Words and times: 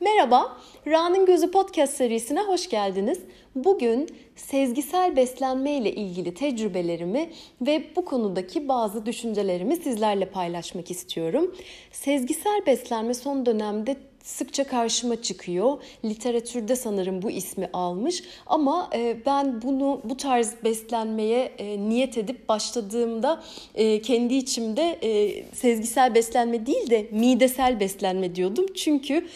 Merhaba, 0.00 0.56
Ra'nın 0.86 1.26
Gözü 1.26 1.50
Podcast 1.50 1.94
serisine 1.94 2.40
hoş 2.40 2.68
geldiniz. 2.68 3.20
Bugün 3.54 4.08
sezgisel 4.36 5.16
beslenme 5.16 5.72
ile 5.72 5.92
ilgili 5.92 6.34
tecrübelerimi 6.34 7.30
ve 7.60 7.84
bu 7.96 8.04
konudaki 8.04 8.68
bazı 8.68 9.06
düşüncelerimi 9.06 9.76
sizlerle 9.76 10.30
paylaşmak 10.30 10.90
istiyorum. 10.90 11.54
Sezgisel 11.92 12.66
beslenme 12.66 13.14
son 13.14 13.46
dönemde 13.46 13.96
sıkça 14.22 14.64
karşıma 14.64 15.22
çıkıyor. 15.22 15.78
Literatürde 16.04 16.76
sanırım 16.76 17.22
bu 17.22 17.30
ismi 17.30 17.70
almış 17.72 18.22
ama 18.46 18.90
e, 18.94 19.16
ben 19.26 19.62
bunu 19.62 20.00
bu 20.04 20.16
tarz 20.16 20.54
beslenmeye 20.64 21.52
e, 21.58 21.78
niyet 21.88 22.18
edip 22.18 22.48
başladığımda 22.48 23.42
e, 23.74 24.02
kendi 24.02 24.34
içimde 24.34 24.98
sezgisel 25.54 26.14
beslenme 26.14 26.66
değil 26.66 26.90
de 26.90 27.08
midesel 27.10 27.80
beslenme 27.80 28.34
diyordum. 28.34 28.66
Çünkü 28.74 29.26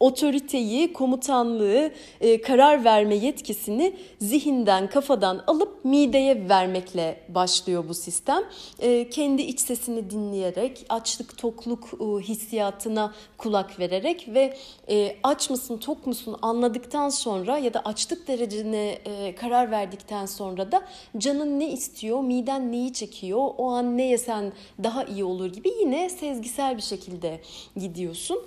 otoriteyi, 0.00 0.92
komutanlığı, 0.92 1.90
e, 2.20 2.40
karar 2.40 2.84
verme 2.84 3.14
yetkisini 3.14 3.92
zihinden, 4.20 4.90
kafadan 4.90 5.44
alıp 5.46 5.84
mideye 5.84 6.48
vermekle 6.48 7.20
başlıyor 7.28 7.84
bu 7.88 7.94
sistem. 7.94 8.42
E, 8.78 9.10
kendi 9.10 9.42
iç 9.42 9.60
sesini 9.60 10.10
dinleyerek, 10.10 10.86
açlık, 10.88 11.38
tokluk 11.38 11.88
e, 12.00 12.22
hissiyatına 12.22 13.14
kulak 13.38 13.78
vererek 13.78 14.28
ve 14.28 14.56
e, 14.90 15.16
aç 15.22 15.50
mısın, 15.50 15.78
tok 15.78 16.06
musun 16.06 16.36
anladıktan 16.42 17.08
sonra 17.08 17.58
ya 17.58 17.74
da 17.74 17.80
açlık 17.80 18.28
derecene 18.28 18.98
e, 19.04 19.34
karar 19.34 19.70
verdikten 19.70 20.26
sonra 20.26 20.72
da 20.72 20.82
canın 21.18 21.60
ne 21.60 21.72
istiyor, 21.72 22.20
miden 22.20 22.72
neyi 22.72 22.92
çekiyor, 22.92 23.50
o 23.58 23.70
an 23.70 23.98
ne 23.98 24.06
yesen 24.06 24.52
daha 24.84 25.04
iyi 25.04 25.24
olur 25.24 25.52
gibi 25.52 25.70
yine 25.80 26.10
sezgisel 26.10 26.76
bir 26.76 26.82
şekilde 26.82 27.40
gidiyorsun. 27.76 28.38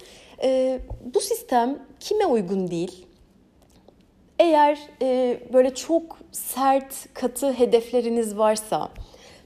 E, 0.43 0.79
bu 1.13 1.21
sistem 1.21 1.79
kime 1.99 2.25
uygun 2.25 2.71
değil? 2.71 3.05
Eğer 4.39 4.79
e, 5.01 5.39
böyle 5.53 5.75
çok 5.75 6.17
sert, 6.31 7.13
katı 7.13 7.53
hedefleriniz 7.53 8.37
varsa, 8.37 8.89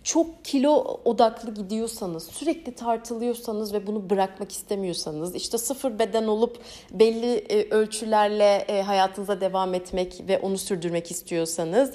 çok 0.04 0.46
kilo 0.46 1.00
odaklı 1.06 1.54
gidiyorsanız, 1.54 2.23
sürekli 2.23 2.76
tartılıyorsanız 2.76 3.73
ve 3.73 3.88
bunu 3.88 4.10
bırakmak 4.10 4.52
istemiyorsanız, 4.52 5.36
işte 5.36 5.58
sıfır 5.58 6.00
beden 6.00 6.28
olup 6.28 6.60
belli 6.92 7.36
e, 7.36 7.70
ölçülerle 7.70 8.66
e, 8.68 8.82
hayatınıza 8.82 9.42
devam 9.42 9.73
etmek 9.73 10.23
ve 10.28 10.40
onu 10.40 10.58
sürdürmek 10.58 11.12
istiyorsanız, 11.12 11.92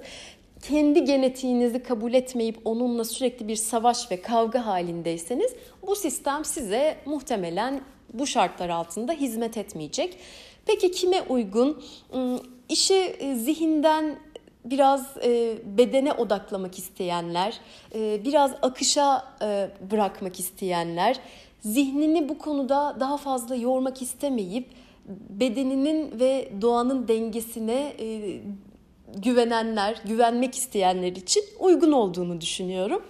kendi 0.62 1.04
genetiğinizi 1.04 1.82
kabul 1.82 2.14
etmeyip 2.14 2.58
onunla 2.64 3.04
sürekli 3.04 3.48
bir 3.48 3.56
savaş 3.56 4.10
ve 4.10 4.22
kavga 4.22 4.66
halindeyseniz 4.66 5.52
bu 5.86 5.96
sistem 5.96 6.44
size 6.44 6.96
muhtemelen 7.06 7.80
bu 8.14 8.26
şartlar 8.26 8.68
altında 8.68 9.12
hizmet 9.12 9.56
etmeyecek. 9.56 10.16
Peki 10.66 10.90
kime 10.90 11.22
uygun? 11.22 11.82
Hmm, 12.10 12.38
işi 12.68 12.94
e, 12.94 13.34
zihinden 13.34 14.16
biraz 14.64 15.16
e, 15.24 15.58
bedene 15.64 16.12
odaklamak 16.12 16.78
isteyenler, 16.78 17.60
e, 17.94 18.24
biraz 18.24 18.52
akışa 18.62 19.24
bırakmak 19.90 20.40
isteyenler, 20.40 21.20
zihnini 21.60 22.28
bu 22.28 22.38
konuda 22.38 22.96
daha 23.00 23.16
fazla 23.16 23.54
yormak 23.54 24.02
istemeyip 24.02 24.66
bedeninin 25.08 26.20
ve 26.20 26.52
doğanın 26.60 27.08
dengesine 27.08 27.92
güvenenler, 29.16 29.96
güvenmek 30.04 30.54
isteyenler 30.54 31.12
için 31.12 31.44
uygun 31.58 31.92
olduğunu 31.92 32.40
düşünüyorum. 32.40 33.02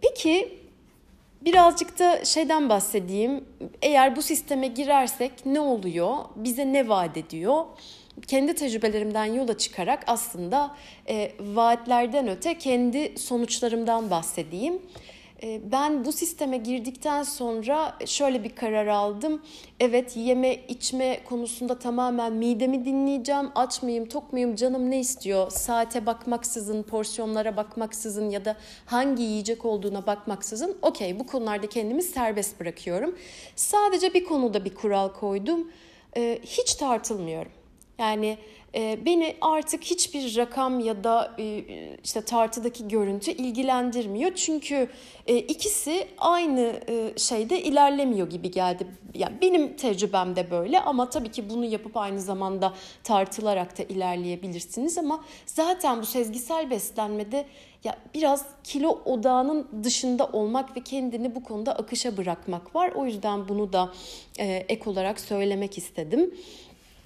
Peki 0.00 0.57
Birazcık 1.44 1.98
da 1.98 2.24
şeyden 2.24 2.68
bahsedeyim. 2.68 3.44
Eğer 3.82 4.16
bu 4.16 4.22
sisteme 4.22 4.66
girersek 4.66 5.32
ne 5.46 5.60
oluyor? 5.60 6.16
Bize 6.36 6.72
ne 6.72 6.88
vaat 6.88 7.16
ediyor? 7.16 7.64
Kendi 8.26 8.54
tecrübelerimden 8.54 9.24
yola 9.24 9.58
çıkarak 9.58 10.04
aslında 10.06 10.76
e, 11.08 11.32
vaatlerden 11.40 12.28
öte 12.28 12.58
kendi 12.58 13.18
sonuçlarımdan 13.18 14.10
bahsedeyim. 14.10 14.82
Ee, 15.42 15.60
ben 15.72 16.04
bu 16.04 16.12
sisteme 16.12 16.56
girdikten 16.56 17.22
sonra 17.22 17.98
şöyle 18.06 18.44
bir 18.44 18.56
karar 18.56 18.86
aldım. 18.86 19.42
Evet 19.80 20.16
yeme 20.16 20.54
içme 20.54 21.24
konusunda 21.24 21.78
tamamen 21.78 22.32
midemi 22.32 22.84
dinleyeceğim. 22.84 23.50
Aç 23.54 23.82
mıyım, 23.82 24.08
tok 24.08 24.32
muyum, 24.32 24.56
canım 24.56 24.90
ne 24.90 25.00
istiyor? 25.00 25.50
Saate 25.50 26.06
bakmaksızın, 26.06 26.82
porsiyonlara 26.82 27.56
bakmaksızın 27.56 28.30
ya 28.30 28.44
da 28.44 28.56
hangi 28.86 29.22
yiyecek 29.22 29.64
olduğuna 29.64 30.06
bakmaksızın 30.06 30.78
okey 30.82 31.20
bu 31.20 31.26
konularda 31.26 31.68
kendimi 31.68 32.02
serbest 32.02 32.60
bırakıyorum. 32.60 33.18
Sadece 33.56 34.14
bir 34.14 34.24
konuda 34.24 34.64
bir 34.64 34.74
kural 34.74 35.08
koydum. 35.08 35.70
Ee, 36.16 36.38
hiç 36.42 36.74
tartılmıyorum. 36.74 37.52
Yani 37.98 38.38
beni 38.74 39.36
artık 39.40 39.84
hiçbir 39.84 40.36
rakam 40.36 40.80
ya 40.80 41.04
da 41.04 41.34
e, 41.38 41.64
işte 42.04 42.20
tartıdaki 42.20 42.88
görüntü 42.88 43.30
ilgilendirmiyor. 43.30 44.34
Çünkü 44.34 44.88
e, 45.26 45.36
ikisi 45.36 46.08
aynı 46.18 46.80
şeyde 47.16 47.62
ilerlemiyor 47.62 48.30
gibi 48.30 48.50
geldi. 48.50 48.86
Yani 49.14 49.36
benim 49.40 49.76
tecrübemde 49.76 50.50
böyle 50.50 50.80
ama 50.80 51.10
tabii 51.10 51.30
ki 51.30 51.50
bunu 51.50 51.64
yapıp 51.64 51.96
aynı 51.96 52.20
zamanda 52.20 52.74
tartılarak 53.04 53.78
da 53.78 53.82
ilerleyebilirsiniz 53.82 54.98
ama 54.98 55.24
zaten 55.46 56.00
bu 56.00 56.06
sezgisel 56.06 56.70
beslenmede 56.70 57.46
ya 57.84 57.96
biraz 58.14 58.46
kilo 58.64 58.98
odağının 59.04 59.68
dışında 59.84 60.26
olmak 60.26 60.76
ve 60.76 60.80
kendini 60.80 61.34
bu 61.34 61.44
konuda 61.44 61.72
akışa 61.72 62.16
bırakmak 62.16 62.74
var. 62.74 62.92
O 62.94 63.06
yüzden 63.06 63.48
bunu 63.48 63.72
da 63.72 63.92
ek 64.38 64.90
olarak 64.90 65.20
söylemek 65.20 65.78
istedim. 65.78 66.34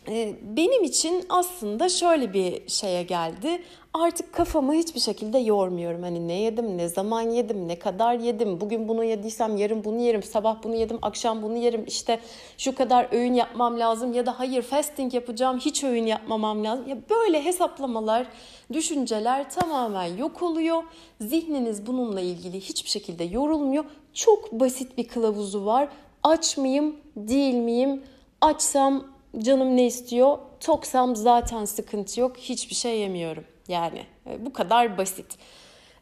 Ee, 0.09 0.35
benim 0.43 0.85
için 0.85 1.25
aslında 1.29 1.89
şöyle 1.89 2.33
bir 2.33 2.69
şeye 2.69 3.03
geldi. 3.03 3.63
Artık 3.95 4.33
kafamı 4.33 4.75
hiçbir 4.75 5.01
şekilde 5.01 5.39
yormuyorum. 5.39 6.03
Hani 6.03 6.29
ne 6.29 6.33
yedim, 6.33 6.79
ne 6.79 6.89
zaman 6.89 7.21
yedim, 7.21 7.69
ne 7.69 7.79
kadar 7.79 8.15
yedim. 8.15 8.61
Bugün 8.61 8.89
bunu 8.89 9.05
yediysem 9.05 9.57
yarın 9.57 9.85
bunu 9.85 10.01
yerim, 10.01 10.23
sabah 10.23 10.63
bunu 10.63 10.75
yedim, 10.75 10.99
akşam 11.03 11.43
bunu 11.43 11.57
yerim. 11.57 11.85
İşte 11.87 12.21
şu 12.59 12.75
kadar 12.75 13.09
öğün 13.13 13.35
yapmam 13.35 13.79
lazım 13.79 14.13
ya 14.13 14.27
da 14.27 14.39
hayır 14.39 14.63
fasting 14.63 15.15
yapacağım, 15.15 15.59
hiç 15.59 15.85
öğün 15.85 16.07
yapmamam 16.07 16.65
lazım. 16.65 16.89
Ya 16.89 16.97
böyle 17.11 17.45
hesaplamalar, 17.45 18.27
düşünceler 18.73 19.51
tamamen 19.51 20.17
yok 20.17 20.43
oluyor. 20.43 20.83
Zihniniz 21.21 21.87
bununla 21.87 22.21
ilgili 22.21 22.61
hiçbir 22.61 22.91
şekilde 22.91 23.25
yorulmuyor. 23.25 23.84
Çok 24.15 24.53
basit 24.53 24.99
bir 24.99 25.09
kılavuzu 25.09 25.67
var. 25.67 25.89
Aç 26.23 26.57
mıyım, 26.57 26.97
değil 27.17 27.55
miyim? 27.55 28.03
Açsam 28.41 29.12
canım 29.38 29.76
ne 29.76 29.87
istiyor? 29.87 30.38
Toksam 30.60 31.16
zaten 31.16 31.65
sıkıntı 31.65 32.20
yok. 32.20 32.37
Hiçbir 32.37 32.75
şey 32.75 32.98
yemiyorum. 32.98 33.44
Yani 33.69 34.06
e, 34.26 34.47
bu 34.47 34.53
kadar 34.53 34.98
basit. 34.98 35.38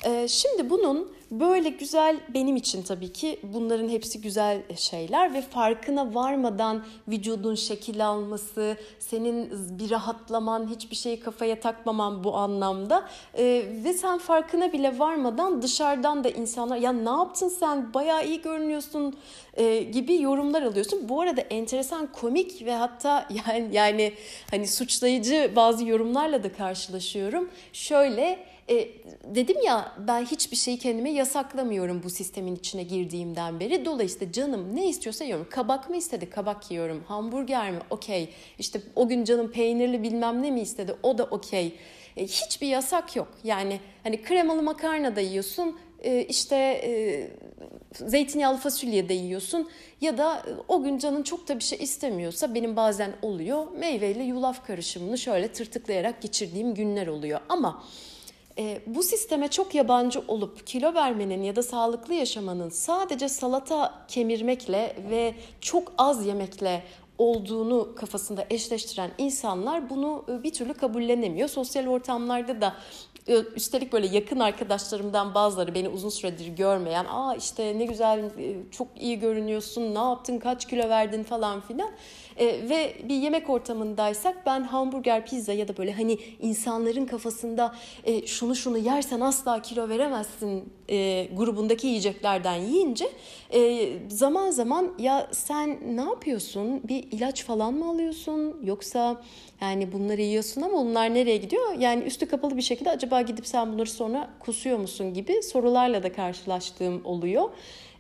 Ee, 0.04 0.28
şimdi 0.28 0.70
bunun 0.70 1.12
böyle 1.30 1.68
güzel 1.68 2.20
benim 2.34 2.56
için 2.56 2.82
tabii 2.82 3.12
ki 3.12 3.40
bunların 3.42 3.88
hepsi 3.88 4.20
güzel 4.20 4.62
şeyler 4.76 5.34
ve 5.34 5.42
farkına 5.42 6.14
varmadan 6.14 6.84
vücudun 7.08 7.54
şekil 7.54 8.06
alması, 8.06 8.76
senin 8.98 9.50
bir 9.78 9.90
rahatlaman, 9.90 10.68
hiçbir 10.70 10.96
şeyi 10.96 11.20
kafaya 11.20 11.60
takmaman 11.60 12.24
bu 12.24 12.36
anlamda 12.36 13.08
ee, 13.38 13.64
ve 13.84 13.92
sen 13.92 14.18
farkına 14.18 14.72
bile 14.72 14.98
varmadan 14.98 15.62
dışarıdan 15.62 16.24
da 16.24 16.30
insanlar 16.30 16.76
ya 16.76 16.92
ne 16.92 17.10
yaptın 17.10 17.48
sen 17.48 17.94
bayağı 17.94 18.26
iyi 18.26 18.42
görünüyorsun 18.42 19.16
e, 19.54 19.82
gibi 19.82 20.22
yorumlar 20.22 20.62
alıyorsun. 20.62 21.08
Bu 21.08 21.20
arada 21.20 21.40
enteresan 21.40 22.06
komik 22.12 22.66
ve 22.66 22.74
hatta 22.74 23.28
yani 23.46 23.68
yani 23.72 24.14
hani 24.50 24.68
suçlayıcı 24.68 25.52
bazı 25.56 25.86
yorumlarla 25.86 26.42
da 26.42 26.52
karşılaşıyorum. 26.52 27.50
Şöyle 27.72 28.49
e, 28.70 28.88
dedim 29.24 29.56
ya 29.64 29.92
ben 29.98 30.24
hiçbir 30.24 30.56
şeyi 30.56 30.78
kendime 30.78 31.10
yasaklamıyorum 31.10 32.02
bu 32.02 32.10
sistemin 32.10 32.56
içine 32.56 32.82
girdiğimden 32.82 33.60
beri. 33.60 33.84
Dolayısıyla 33.84 34.32
canım 34.32 34.76
ne 34.76 34.88
istiyorsa 34.88 35.24
yiyorum. 35.24 35.46
Kabak 35.50 35.90
mı 35.90 35.96
istedi? 35.96 36.30
Kabak 36.30 36.70
yiyorum. 36.70 37.04
Hamburger 37.08 37.70
mi? 37.70 37.78
Okey. 37.90 38.28
İşte 38.58 38.80
o 38.96 39.08
gün 39.08 39.24
canım 39.24 39.50
peynirli 39.50 40.02
bilmem 40.02 40.42
ne 40.42 40.50
mi 40.50 40.60
istedi? 40.60 40.94
O 41.02 41.18
da 41.18 41.24
okey. 41.24 41.76
E, 42.16 42.26
hiçbir 42.26 42.66
yasak 42.66 43.16
yok. 43.16 43.28
Yani 43.44 43.80
hani 44.02 44.22
kremalı 44.22 44.62
makarna 44.62 45.16
da 45.16 45.20
yiyorsun. 45.20 45.78
E, 46.02 46.22
işte 46.22 46.56
e, 46.56 46.90
zeytinyağlı 48.06 48.58
fasulye 48.58 49.08
de 49.08 49.14
yiyorsun. 49.14 49.68
Ya 50.00 50.18
da 50.18 50.42
o 50.68 50.82
gün 50.82 50.98
canın 50.98 51.22
çok 51.22 51.48
da 51.48 51.58
bir 51.58 51.64
şey 51.64 51.78
istemiyorsa 51.82 52.54
benim 52.54 52.76
bazen 52.76 53.12
oluyor. 53.22 53.72
Meyveyle 53.72 54.22
yulaf 54.22 54.66
karışımını 54.66 55.18
şöyle 55.18 55.52
tırtıklayarak 55.52 56.22
geçirdiğim 56.22 56.74
günler 56.74 57.06
oluyor. 57.06 57.40
Ama 57.48 57.84
e, 58.60 58.80
bu 58.86 59.02
sisteme 59.02 59.48
çok 59.48 59.74
yabancı 59.74 60.22
olup 60.28 60.66
kilo 60.66 60.94
vermenin 60.94 61.42
ya 61.42 61.56
da 61.56 61.62
sağlıklı 61.62 62.14
yaşamanın 62.14 62.68
sadece 62.68 63.28
salata 63.28 64.04
kemirmekle 64.08 64.96
ve 65.10 65.34
çok 65.60 65.92
az 65.98 66.26
yemekle 66.26 66.82
olduğunu 67.18 67.94
kafasında 67.96 68.46
eşleştiren 68.50 69.10
insanlar 69.18 69.90
bunu 69.90 70.24
e, 70.28 70.42
bir 70.42 70.52
türlü 70.52 70.74
kabullenemiyor. 70.74 71.48
Sosyal 71.48 71.86
ortamlarda 71.86 72.60
da 72.60 72.74
Üstelik 73.56 73.92
böyle 73.92 74.06
yakın 74.06 74.40
arkadaşlarımdan 74.40 75.34
bazıları 75.34 75.74
beni 75.74 75.88
uzun 75.88 76.08
süredir 76.08 76.46
görmeyen, 76.46 77.04
aa 77.04 77.34
işte 77.34 77.78
ne 77.78 77.84
güzel 77.84 78.18
e, 78.18 78.56
çok 78.70 78.88
iyi 79.00 79.18
görünüyorsun, 79.18 79.94
ne 79.94 79.98
yaptın, 79.98 80.38
kaç 80.38 80.68
kilo 80.68 80.88
verdin 80.88 81.22
falan 81.22 81.60
filan. 81.60 81.90
E, 82.36 82.46
ve 82.46 82.96
bir 83.08 83.14
yemek 83.14 83.50
ortamındaysak 83.50 84.46
ben 84.46 84.62
hamburger, 84.62 85.26
pizza 85.26 85.52
ya 85.52 85.68
da 85.68 85.76
böyle 85.76 85.92
hani 85.92 86.18
insanların 86.40 87.06
kafasında 87.06 87.74
e, 88.04 88.26
şunu 88.26 88.56
şunu 88.56 88.78
yersen 88.78 89.20
asla 89.20 89.62
kilo 89.62 89.88
veremezsin 89.88 90.72
e, 90.90 91.28
grubundaki 91.36 91.86
yiyeceklerden 91.86 92.54
yiyince 92.54 93.08
e, 93.54 93.88
zaman 94.08 94.50
zaman 94.50 94.94
ya 94.98 95.28
sen 95.32 95.78
ne 95.96 96.00
yapıyorsun? 96.00 96.80
Bir 96.88 97.04
ilaç 97.12 97.44
falan 97.44 97.74
mı 97.74 97.90
alıyorsun? 97.90 98.56
Yoksa 98.62 99.22
yani 99.60 99.92
bunları 99.92 100.20
yiyorsun 100.20 100.62
ama 100.62 100.78
bunlar 100.78 101.14
nereye 101.14 101.36
gidiyor? 101.36 101.72
Yani 101.78 102.04
üstü 102.04 102.26
kapalı 102.26 102.56
bir 102.56 102.62
şekilde 102.62 102.90
acaba 102.90 103.20
gidip 103.22 103.46
sen 103.46 103.72
bunları 103.72 103.90
sonra 103.90 104.30
kusuyor 104.40 104.78
musun 104.78 105.14
gibi 105.14 105.42
sorularla 105.42 106.02
da 106.02 106.12
karşılaştığım 106.12 107.00
oluyor. 107.04 107.50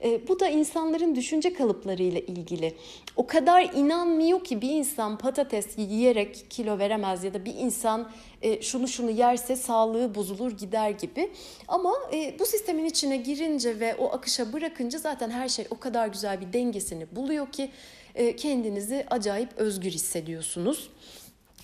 E, 0.04 0.28
bu 0.28 0.40
da 0.40 0.48
insanların 0.48 1.14
düşünce 1.14 1.52
kalıplarıyla 1.52 2.20
ilgili. 2.20 2.74
O 3.16 3.26
kadar 3.26 3.62
inanmıyor 3.62 4.44
ki 4.44 4.62
bir 4.62 4.70
insan 4.70 5.18
patates 5.18 5.66
yiyerek 5.78 6.46
kilo 6.50 6.78
veremez 6.78 7.24
ya 7.24 7.34
da 7.34 7.44
bir 7.44 7.54
insan 7.54 8.10
e, 8.42 8.62
şunu 8.62 8.88
şunu 8.88 9.10
yerse 9.10 9.56
sağlığı 9.56 10.14
bozulur 10.14 10.50
gider 10.50 10.90
gibi. 10.90 11.32
Ama 11.68 11.94
e, 12.12 12.38
bu 12.38 12.46
sistemin 12.46 12.84
içine 12.84 13.16
girince 13.16 13.80
ve 13.80 13.94
o 13.94 14.12
akışa 14.12 14.52
bırakınca 14.52 14.98
zaten 14.98 15.30
her 15.30 15.48
şey 15.48 15.66
o 15.70 15.78
kadar 15.78 16.08
güzel 16.08 16.40
bir 16.40 16.52
dengesini 16.52 17.06
buluyor 17.16 17.52
ki 17.52 17.70
e, 18.14 18.36
kendinizi 18.36 19.06
acayip 19.10 19.48
özgür 19.56 19.90
hissediyorsunuz. 19.90 20.90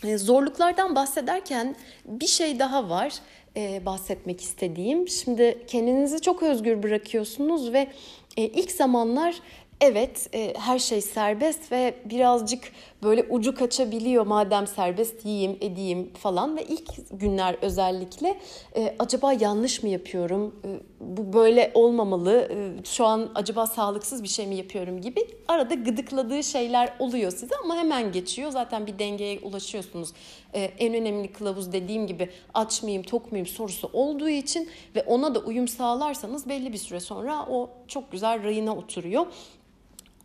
E, 0.05 0.19
zorluklardan 0.19 0.95
bahsederken 0.95 1.77
bir 2.05 2.27
şey 2.27 2.59
daha 2.59 2.91
var 2.91 3.13
e, 3.57 3.87
bahsetmek 3.87 4.41
istediğim. 4.41 5.09
Şimdi 5.09 5.65
kendinizi 5.67 6.21
çok 6.21 6.43
özgür 6.43 6.83
bırakıyorsunuz 6.83 7.73
ve 7.73 7.89
e, 8.37 8.43
ilk 8.43 8.71
zamanlar 8.71 9.35
evet 9.81 10.29
e, 10.35 10.55
her 10.59 10.79
şey 10.79 11.01
serbest 11.01 11.73
ve 11.73 11.95
birazcık 12.05 12.73
böyle 13.07 13.27
ucu 13.31 13.55
kaçabiliyor 13.55 14.27
madem 14.27 14.67
serbest 14.67 15.25
yiyeyim 15.27 15.57
edeyim 15.61 16.11
falan. 16.15 16.57
Ve 16.57 16.65
ilk 16.65 17.21
günler 17.21 17.57
özellikle 17.63 18.39
e, 18.77 18.97
acaba 18.99 19.33
yanlış 19.33 19.83
mı 19.83 19.89
yapıyorum? 19.89 20.55
E, 20.65 20.69
bu 21.01 21.33
böyle 21.33 21.71
olmamalı. 21.75 22.49
E, 22.53 22.85
şu 22.85 23.07
an 23.07 23.31
acaba 23.35 23.67
sağlıksız 23.67 24.23
bir 24.23 24.29
şey 24.29 24.47
mi 24.47 24.55
yapıyorum 24.55 25.01
gibi 25.01 25.29
arada 25.49 25.75
gıdıkladığı 25.75 26.43
şeyler 26.43 26.93
oluyor 26.99 27.31
size 27.31 27.55
ama 27.65 27.77
hemen 27.77 28.13
geçiyor. 28.13 28.51
Zaten 28.51 28.87
bir 28.87 28.99
dengeye 28.99 29.39
ulaşıyorsunuz. 29.43 30.13
E, 30.55 30.61
en 30.63 30.95
önemli 30.95 31.33
kılavuz 31.33 31.73
dediğim 31.73 32.07
gibi 32.07 32.31
aç 32.55 32.83
mıyım 32.83 33.03
tok 33.03 33.33
muyum 33.33 33.47
sorusu 33.47 33.91
olduğu 33.93 34.29
için 34.29 34.69
ve 34.97 35.03
ona 35.03 35.35
da 35.35 35.39
uyum 35.39 35.69
sağlarsanız 35.69 36.49
belli 36.49 36.73
bir 36.73 36.79
süre 36.79 37.01
sonra 37.01 37.47
o 37.51 37.71
çok 37.89 38.13
güzel 38.13 38.45
rayına 38.45 38.77
oturuyor. 38.77 39.27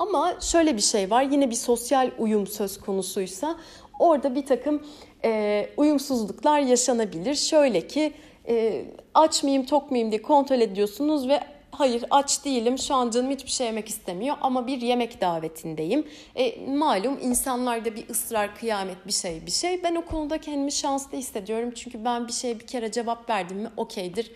Ama 0.02 0.36
şöyle 0.42 0.78
bir 0.78 0.82
şey 0.82 1.12
var 1.12 1.24
yine 1.24 1.50
bir 1.50 1.56
sosyal 1.56 2.12
uyum 2.20 2.48
söz 2.48 2.80
konusuysa 2.80 3.58
orada 4.00 4.36
bir 4.36 4.46
takım 4.46 4.84
e, 5.24 5.70
uyumsuzluklar 5.78 6.60
yaşanabilir. 6.60 7.36
Şöyle 7.36 7.88
ki 7.88 8.14
e, 8.48 8.86
aç 9.14 9.44
mıyım 9.44 9.66
tok 9.66 9.92
muyum 9.92 10.12
diye 10.12 10.22
kontrol 10.22 10.62
ediyorsunuz 10.62 11.28
ve 11.28 11.40
hayır 11.72 12.06
aç 12.10 12.46
değilim 12.46 12.78
şu 12.78 12.96
an 12.96 13.10
canım 13.10 13.32
hiçbir 13.32 13.50
şey 13.50 13.68
yemek 13.68 13.90
istemiyor 13.90 14.36
ama 14.42 14.68
bir 14.68 14.82
yemek 14.82 15.22
davetindeyim. 15.22 16.08
E, 16.36 16.66
malum 16.66 17.20
insanlarda 17.22 17.96
bir 17.96 18.10
ısrar 18.10 18.56
kıyamet 18.56 19.08
bir 19.08 19.12
şey 19.12 19.46
bir 19.46 19.52
şey. 19.52 19.84
Ben 19.84 19.96
o 19.96 20.06
konuda 20.06 20.38
kendimi 20.38 20.72
şanslı 20.72 21.18
hissediyorum 21.18 21.72
çünkü 21.76 22.06
ben 22.06 22.28
bir 22.28 22.34
şeye 22.34 22.60
bir 22.60 22.68
kere 22.68 22.92
cevap 22.92 23.30
verdim 23.30 23.58
mi 23.58 23.70
okeydir 23.78 24.32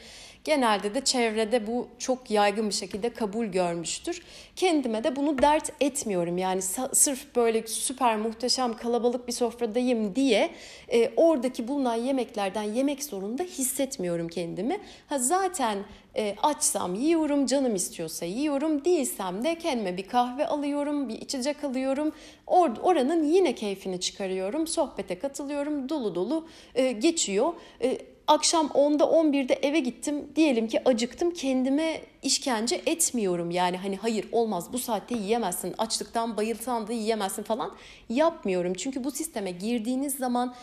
Genelde 0.46 0.96
de 0.96 1.02
çevrede 1.02 1.68
bu 1.68 1.88
çok 2.00 2.32
yaygın 2.32 2.70
bir 2.70 2.74
şekilde 2.74 3.10
kabul 3.10 3.46
görmüştür. 3.46 4.22
Kendime 4.56 5.04
de 5.04 5.16
bunu 5.16 5.42
dert 5.42 5.72
etmiyorum. 5.82 6.38
Yani 6.38 6.62
sırf 6.94 7.36
böyle 7.36 7.68
süper 7.68 8.18
muhteşem 8.18 8.78
kalabalık 8.78 9.28
bir 9.28 9.34
sofradayım 9.34 10.16
diye 10.16 10.52
e, 10.94 11.12
oradaki 11.18 11.68
bulunan 11.68 11.96
yemeklerden 11.96 12.64
yemek 12.64 13.04
zorunda 13.04 13.44
hissetmiyorum 13.44 14.28
kendimi. 14.28 14.80
Ha 15.08 15.20
zaten 15.20 15.78
e, 16.18 16.36
açsam 16.44 16.96
yiyorum, 16.96 17.46
canım 17.46 17.76
istiyorsa 17.76 18.26
yiyorum, 18.26 18.86
değilsem 18.86 19.44
de 19.44 19.58
kendime 19.58 19.98
bir 19.98 20.08
kahve 20.08 20.48
alıyorum, 20.48 21.10
bir 21.10 21.22
içecek 21.22 21.64
alıyorum. 21.64 22.12
Or 22.48 22.70
oranın 22.84 23.24
yine 23.24 23.56
keyfini 23.56 24.00
çıkarıyorum, 24.00 24.68
sohbete 24.68 25.20
katılıyorum, 25.20 25.90
dolu 25.90 26.16
dolu 26.16 26.48
e, 26.76 26.92
geçiyor. 26.92 27.54
E, 27.82 28.15
akşam 28.28 28.68
10'da 28.68 29.04
11'de 29.04 29.54
eve 29.54 29.80
gittim. 29.80 30.30
Diyelim 30.36 30.68
ki 30.68 30.82
acıktım. 30.86 31.32
Kendime 31.32 32.02
işkence 32.24 32.82
etmiyorum. 32.86 33.52
Yani 33.52 33.78
hani 33.78 33.98
hayır 33.98 34.26
olmaz 34.32 34.74
bu 34.74 34.80
saatte 34.80 35.16
yiyemezsin. 35.16 35.76
Açlıktan 35.78 36.38
bayılsan 36.38 36.88
da 36.88 36.94
yiyemezsin 36.94 37.44
falan 37.44 37.72
yapmıyorum. 38.10 38.74
Çünkü 38.74 39.04
bu 39.04 39.12
sisteme 39.12 39.52
girdiğiniz 39.52 40.16
zaman 40.16 40.56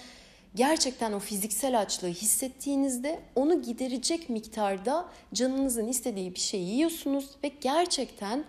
gerçekten 0.55 1.13
o 1.13 1.19
fiziksel 1.19 1.81
açlığı 1.81 2.09
hissettiğinizde 2.09 3.21
onu 3.35 3.63
giderecek 3.63 4.29
miktarda 4.29 5.09
canınızın 5.35 5.89
istediği 5.89 6.35
bir 6.35 6.41
şey 6.41 6.61
yiyorsunuz 6.61 7.31
ve 7.45 7.51
gerçekten 7.61 8.45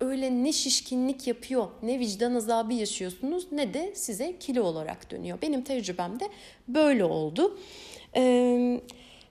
öyle 0.00 0.44
ne 0.44 0.52
şişkinlik 0.52 1.26
yapıyor, 1.26 1.68
ne 1.82 1.98
vicdan 1.98 2.34
azabı 2.34 2.74
yaşıyorsunuz 2.74 3.46
ne 3.52 3.74
de 3.74 3.92
size 3.94 4.38
kilo 4.38 4.62
olarak 4.62 5.10
dönüyor. 5.10 5.38
Benim 5.42 5.62
tecrübemde 5.62 6.28
böyle 6.68 7.04
oldu. 7.04 7.58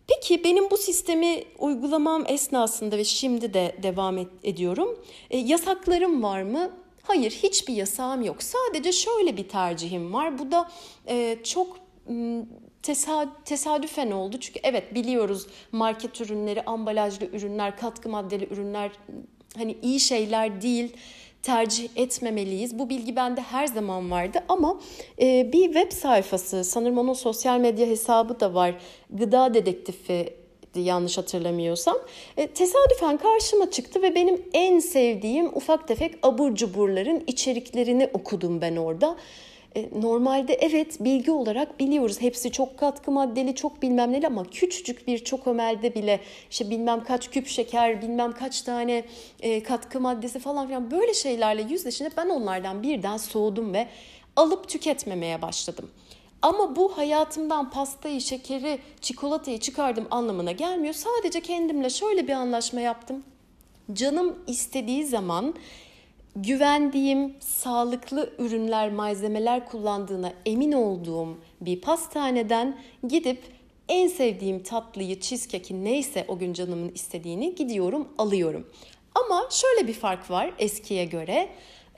Peki 0.08 0.44
benim 0.44 0.72
bu 0.72 0.78
sistemi 0.78 1.44
uygulamam 1.60 2.24
esnasında 2.28 2.98
ve 2.98 3.04
şimdi 3.04 3.54
de 3.54 3.76
devam 3.84 4.18
ediyorum. 4.44 5.00
Yasaklarım 5.32 6.24
var 6.24 6.42
mı? 6.42 6.72
Hayır, 7.04 7.32
hiçbir 7.32 7.74
yasağım 7.74 8.22
yok. 8.22 8.44
Sadece 8.44 8.92
şöyle 8.92 9.38
bir 9.38 9.50
tercihim 9.50 10.14
var. 10.14 10.40
Bu 10.40 10.52
da 10.52 10.70
e, 11.08 11.38
çok 11.44 11.78
tesadüfen 13.46 14.12
oldu. 14.12 14.38
Çünkü 14.40 14.60
evet 14.64 14.96
biliyoruz 14.96 15.48
market 15.72 16.22
ürünleri, 16.22 16.62
ambalajlı 16.66 17.26
ürünler, 17.26 17.78
katkı 17.78 18.10
maddeli 18.10 18.48
ürünler 18.54 18.92
hani 19.58 19.78
iyi 19.82 20.00
şeyler 20.00 20.62
değil 20.62 20.94
tercih 21.48 21.90
etmemeliyiz. 21.96 22.80
Bu 22.80 22.90
bilgi 22.90 23.16
bende 23.16 23.42
her 23.42 23.68
zaman 23.68 24.12
vardı 24.12 24.38
ama 24.50 24.80
e, 25.22 25.54
bir 25.54 25.66
web 25.66 25.92
sayfası 25.92 26.64
sanırım 26.64 26.98
onun 26.98 27.14
sosyal 27.14 27.60
medya 27.60 27.88
hesabı 27.88 28.40
da 28.40 28.54
var. 28.54 28.76
Gıda 29.10 29.54
dedektifi 29.54 30.34
yanlış 30.76 31.18
hatırlamıyorsam. 31.18 31.98
E, 32.38 32.48
tesadüfen 32.48 33.18
karşıma 33.18 33.72
çıktı 33.72 34.02
ve 34.02 34.16
benim 34.16 34.42
en 34.54 34.80
sevdiğim 34.80 35.48
ufak 35.58 35.88
tefek 35.88 36.16
abur 36.24 36.56
cuburların 36.56 37.24
içeriklerini 37.28 38.10
okudum 38.14 38.62
ben 38.62 38.76
orada. 38.76 39.18
E, 39.78 39.90
normalde 40.02 40.54
evet 40.54 40.98
bilgi 41.00 41.32
olarak 41.32 41.80
biliyoruz 41.80 42.22
hepsi 42.22 42.52
çok 42.52 42.78
katkı 42.78 43.12
maddeli 43.12 43.56
çok 43.56 43.82
bilmem 43.82 44.12
neli 44.12 44.28
ama 44.28 44.44
küçücük 44.44 45.08
bir 45.08 45.24
çok 45.24 45.48
ömelde 45.48 45.96
bile 45.96 46.20
işte 46.52 46.70
bilmem 46.70 47.04
kaç 47.04 47.30
küp 47.30 47.48
şeker 47.48 48.02
bilmem 48.02 48.32
kaç 48.32 48.62
tane 48.62 49.04
e, 49.40 49.64
katkı 49.64 50.00
maddesi 50.00 50.40
falan 50.40 50.68
filan 50.68 50.92
böyle 50.92 51.14
şeylerle 51.14 51.62
yüzleşince 51.62 52.12
ben 52.18 52.30
onlardan 52.30 52.84
birden 52.84 53.18
soğudum 53.18 53.74
ve 53.74 53.88
alıp 54.36 54.70
tüketmemeye 54.70 55.42
başladım. 55.42 55.90
Ama 56.42 56.76
bu 56.76 56.98
hayatımdan 56.98 57.70
pastayı, 57.70 58.22
şekeri, 58.22 58.80
çikolatayı 59.02 59.60
çıkardım 59.60 60.08
anlamına 60.12 60.52
gelmiyor. 60.52 60.94
Sadece 60.94 61.42
kendimle 61.42 61.90
şöyle 61.90 62.28
bir 62.28 62.34
anlaşma 62.34 62.82
yaptım. 62.82 63.24
Canım 63.94 64.36
istediği 64.48 65.06
zaman 65.06 65.54
güvendiğim, 66.44 67.36
sağlıklı 67.40 68.34
ürünler, 68.38 68.92
malzemeler 68.92 69.66
kullandığına 69.66 70.34
emin 70.46 70.72
olduğum 70.72 71.38
bir 71.62 71.82
pastaneden 71.82 72.78
gidip 73.08 73.40
en 73.90 74.08
sevdiğim 74.08 74.64
tatlıyı, 74.64 75.20
cheesecake'i 75.20 75.84
neyse 75.84 76.26
o 76.28 76.38
gün 76.38 76.54
canımın 76.54 76.90
istediğini 76.90 77.56
gidiyorum, 77.56 78.08
alıyorum. 78.18 78.68
Ama 79.16 79.48
şöyle 79.50 79.88
bir 79.88 79.94
fark 79.94 80.32
var 80.32 80.54
eskiye 80.60 81.06
göre. 81.06 81.50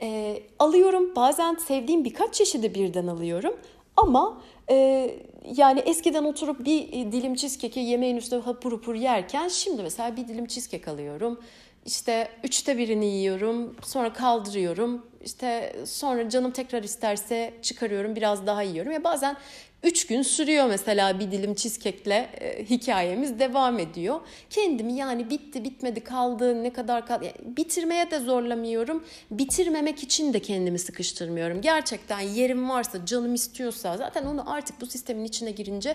E, 0.02 0.42
alıyorum 0.58 1.16
bazen 1.16 1.54
sevdiğim 1.54 2.04
birkaç 2.04 2.34
çeşidi 2.34 2.74
birden 2.74 3.06
alıyorum 3.06 3.56
ama 3.96 4.42
e, 4.70 5.10
yani 5.56 5.80
eskiden 5.80 6.24
oturup 6.24 6.64
bir 6.64 6.92
dilim 6.92 7.34
cheesecake'i 7.34 7.84
yemeğin 7.84 8.16
üstüne 8.16 8.40
hapur 8.40 8.72
hapur 8.72 8.94
yerken 8.94 9.48
şimdi 9.48 9.82
mesela 9.82 10.16
bir 10.16 10.28
dilim 10.28 10.46
cheesecake 10.46 10.90
alıyorum 10.90 11.40
işte 11.86 12.28
üçte 12.44 12.78
birini 12.78 13.06
yiyorum, 13.06 13.76
sonra 13.84 14.12
kaldırıyorum. 14.12 15.06
İşte 15.24 15.76
sonra 15.86 16.28
canım 16.28 16.50
tekrar 16.50 16.82
isterse 16.82 17.54
çıkarıyorum, 17.62 18.16
biraz 18.16 18.46
daha 18.46 18.62
yiyorum. 18.62 18.92
Ya 18.92 19.04
bazen 19.04 19.36
Üç 19.82 20.06
gün 20.06 20.22
sürüyor 20.22 20.66
mesela 20.66 21.20
bir 21.20 21.30
dilim 21.30 21.54
cheesecake'le 21.54 22.28
e, 22.40 22.64
hikayemiz 22.70 23.38
devam 23.38 23.78
ediyor. 23.78 24.20
Kendimi 24.50 24.92
yani 24.92 25.30
bitti 25.30 25.64
bitmedi 25.64 26.00
kaldı 26.04 26.62
ne 26.62 26.72
kadar 26.72 27.06
kaldı 27.06 27.24
yani 27.24 27.56
bitirmeye 27.56 28.10
de 28.10 28.18
zorlamıyorum. 28.18 29.04
Bitirmemek 29.30 30.02
için 30.02 30.32
de 30.32 30.40
kendimi 30.40 30.78
sıkıştırmıyorum. 30.78 31.60
Gerçekten 31.60 32.20
yerim 32.20 32.70
varsa 32.70 33.06
canım 33.06 33.34
istiyorsa 33.34 33.96
zaten 33.96 34.26
onu 34.26 34.52
artık 34.52 34.80
bu 34.80 34.86
sistemin 34.86 35.24
içine 35.24 35.50
girince 35.50 35.94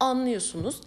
anlıyorsunuz. 0.00 0.80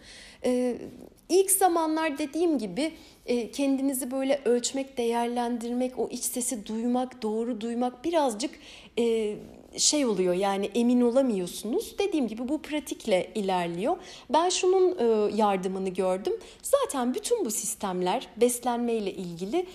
İlk 1.29 1.51
zamanlar 1.51 2.17
dediğim 2.17 2.57
gibi 2.57 2.93
e, 3.25 3.51
kendinizi 3.51 4.11
böyle 4.11 4.41
ölçmek, 4.45 4.97
değerlendirmek, 4.97 5.99
o 5.99 6.09
iç 6.09 6.23
sesi 6.23 6.65
duymak, 6.65 7.21
doğru 7.21 7.61
duymak 7.61 8.05
birazcık 8.05 8.51
e, 8.99 9.35
şey 9.77 10.05
oluyor 10.05 10.33
yani 10.33 10.69
emin 10.75 11.01
olamıyorsunuz. 11.01 11.95
Dediğim 11.99 12.27
gibi 12.27 12.47
bu 12.47 12.61
pratikle 12.61 13.31
ilerliyor. 13.35 13.97
Ben 14.29 14.49
şunun 14.49 14.97
e, 14.97 15.35
yardımını 15.35 15.89
gördüm. 15.89 16.33
Zaten 16.61 17.13
bütün 17.13 17.45
bu 17.45 17.51
sistemler 17.51 18.27
beslenme 18.37 18.93
ile 18.93 19.13
ilgili 19.13 19.65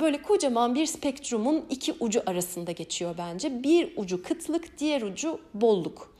böyle 0.00 0.22
kocaman 0.22 0.74
bir 0.74 0.86
spektrumun 0.86 1.64
iki 1.70 1.94
ucu 2.00 2.22
arasında 2.26 2.72
geçiyor 2.72 3.14
bence. 3.18 3.62
Bir 3.62 3.92
ucu 3.96 4.22
kıtlık, 4.22 4.78
diğer 4.78 5.02
ucu 5.02 5.40
bolluk. 5.54 6.15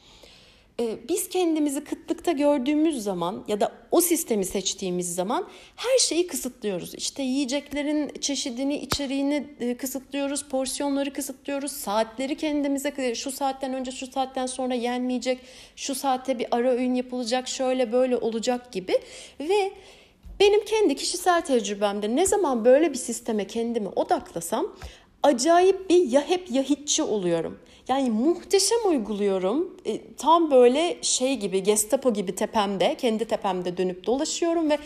Ee, 0.81 0.99
biz 1.09 1.29
kendimizi 1.29 1.85
kıtlıkta 1.85 2.33
gördüğümüz 2.33 3.03
zaman 3.03 3.45
ya 3.49 3.61
da 3.61 3.73
o 3.91 4.01
sistemi 4.01 4.45
seçtiğimiz 4.45 5.15
zaman 5.15 5.49
her 5.77 5.99
şeyi 5.99 6.27
kısıtlıyoruz. 6.27 6.95
İşte 6.95 7.23
yiyeceklerin 7.23 8.11
çeşidini, 8.21 8.79
içeriğini 8.79 9.47
e, 9.61 9.77
kısıtlıyoruz, 9.77 10.45
porsiyonları 10.49 11.13
kısıtlıyoruz, 11.13 11.73
saatleri 11.73 12.37
kendimize 12.37 13.15
şu 13.15 13.33
saatten 13.33 13.75
önce 13.75 13.91
şu 13.91 14.07
saatten 14.07 14.47
sonra 14.47 14.75
yenmeyecek, 14.75 15.39
şu 15.77 15.95
saatte 15.95 16.39
bir 16.39 16.47
ara 16.51 16.71
öğün 16.71 16.95
yapılacak, 16.95 17.49
şöyle 17.49 17.93
böyle 17.93 18.17
olacak 18.17 18.73
gibi 18.73 18.99
ve 19.41 19.73
benim 20.41 20.65
kendi 20.65 20.95
kişisel 20.97 21.43
tecrübemde 21.43 22.17
ne 22.17 22.27
zaman 22.27 22.65
böyle 22.65 22.91
bir 22.91 22.99
sisteme 22.99 23.47
kendimi 23.47 23.89
odaklasam 23.89 24.77
acayip 25.23 25.91
bir 25.91 26.11
ya 26.11 26.29
hep 26.29 26.51
ya 26.51 26.63
hiççi 26.63 27.03
oluyorum. 27.03 27.59
Yani 27.89 28.11
muhteşem 28.11 28.79
uyguluyorum. 28.89 29.77
E, 29.85 30.15
tam 30.15 30.51
böyle 30.51 30.99
şey 31.03 31.37
gibi 31.37 31.63
Gestapo 31.63 32.13
gibi 32.13 32.35
tepemde, 32.35 32.95
kendi 32.95 33.25
tepemde 33.25 33.77
dönüp 33.77 34.07
dolaşıyorum 34.07 34.71
ve 34.71 34.79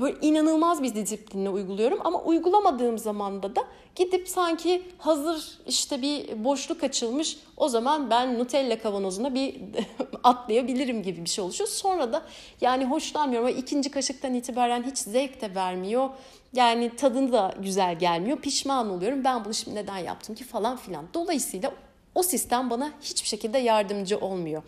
böyle 0.00 0.16
inanılmaz 0.22 0.82
bir 0.82 0.94
disiplinle 0.94 1.50
uyguluyorum. 1.50 1.98
Ama 2.04 2.22
uygulamadığım 2.22 2.98
zamanda 2.98 3.56
da 3.56 3.64
gidip 3.94 4.28
sanki 4.28 4.82
hazır 4.98 5.58
işte 5.66 6.02
bir 6.02 6.44
boşluk 6.44 6.84
açılmış 6.84 7.36
o 7.56 7.68
zaman 7.68 8.10
ben 8.10 8.38
Nutella 8.38 8.78
kavanozuna 8.78 9.34
bir 9.34 9.60
atlayabilirim 10.22 11.02
gibi 11.02 11.24
bir 11.24 11.30
şey 11.30 11.44
oluşuyor. 11.44 11.68
Sonra 11.68 12.12
da 12.12 12.22
yani 12.60 12.84
hoşlanmıyorum 12.84 13.48
ama 13.48 13.58
ikinci 13.58 13.90
kaşıktan 13.90 14.34
itibaren 14.34 14.82
hiç 14.82 14.98
zevk 14.98 15.40
de 15.40 15.54
vermiyor. 15.54 16.10
Yani 16.52 16.96
tadını 16.96 17.32
da 17.32 17.54
güzel 17.62 17.98
gelmiyor. 17.98 18.38
Pişman 18.38 18.90
oluyorum. 18.90 19.24
Ben 19.24 19.44
bunu 19.44 19.54
şimdi 19.54 19.76
neden 19.76 19.98
yaptım 19.98 20.34
ki 20.34 20.44
falan 20.44 20.76
filan. 20.76 21.04
Dolayısıyla 21.14 21.72
o 22.14 22.22
sistem 22.22 22.70
bana 22.70 22.92
hiçbir 23.02 23.28
şekilde 23.28 23.58
yardımcı 23.58 24.18
olmuyor. 24.18 24.62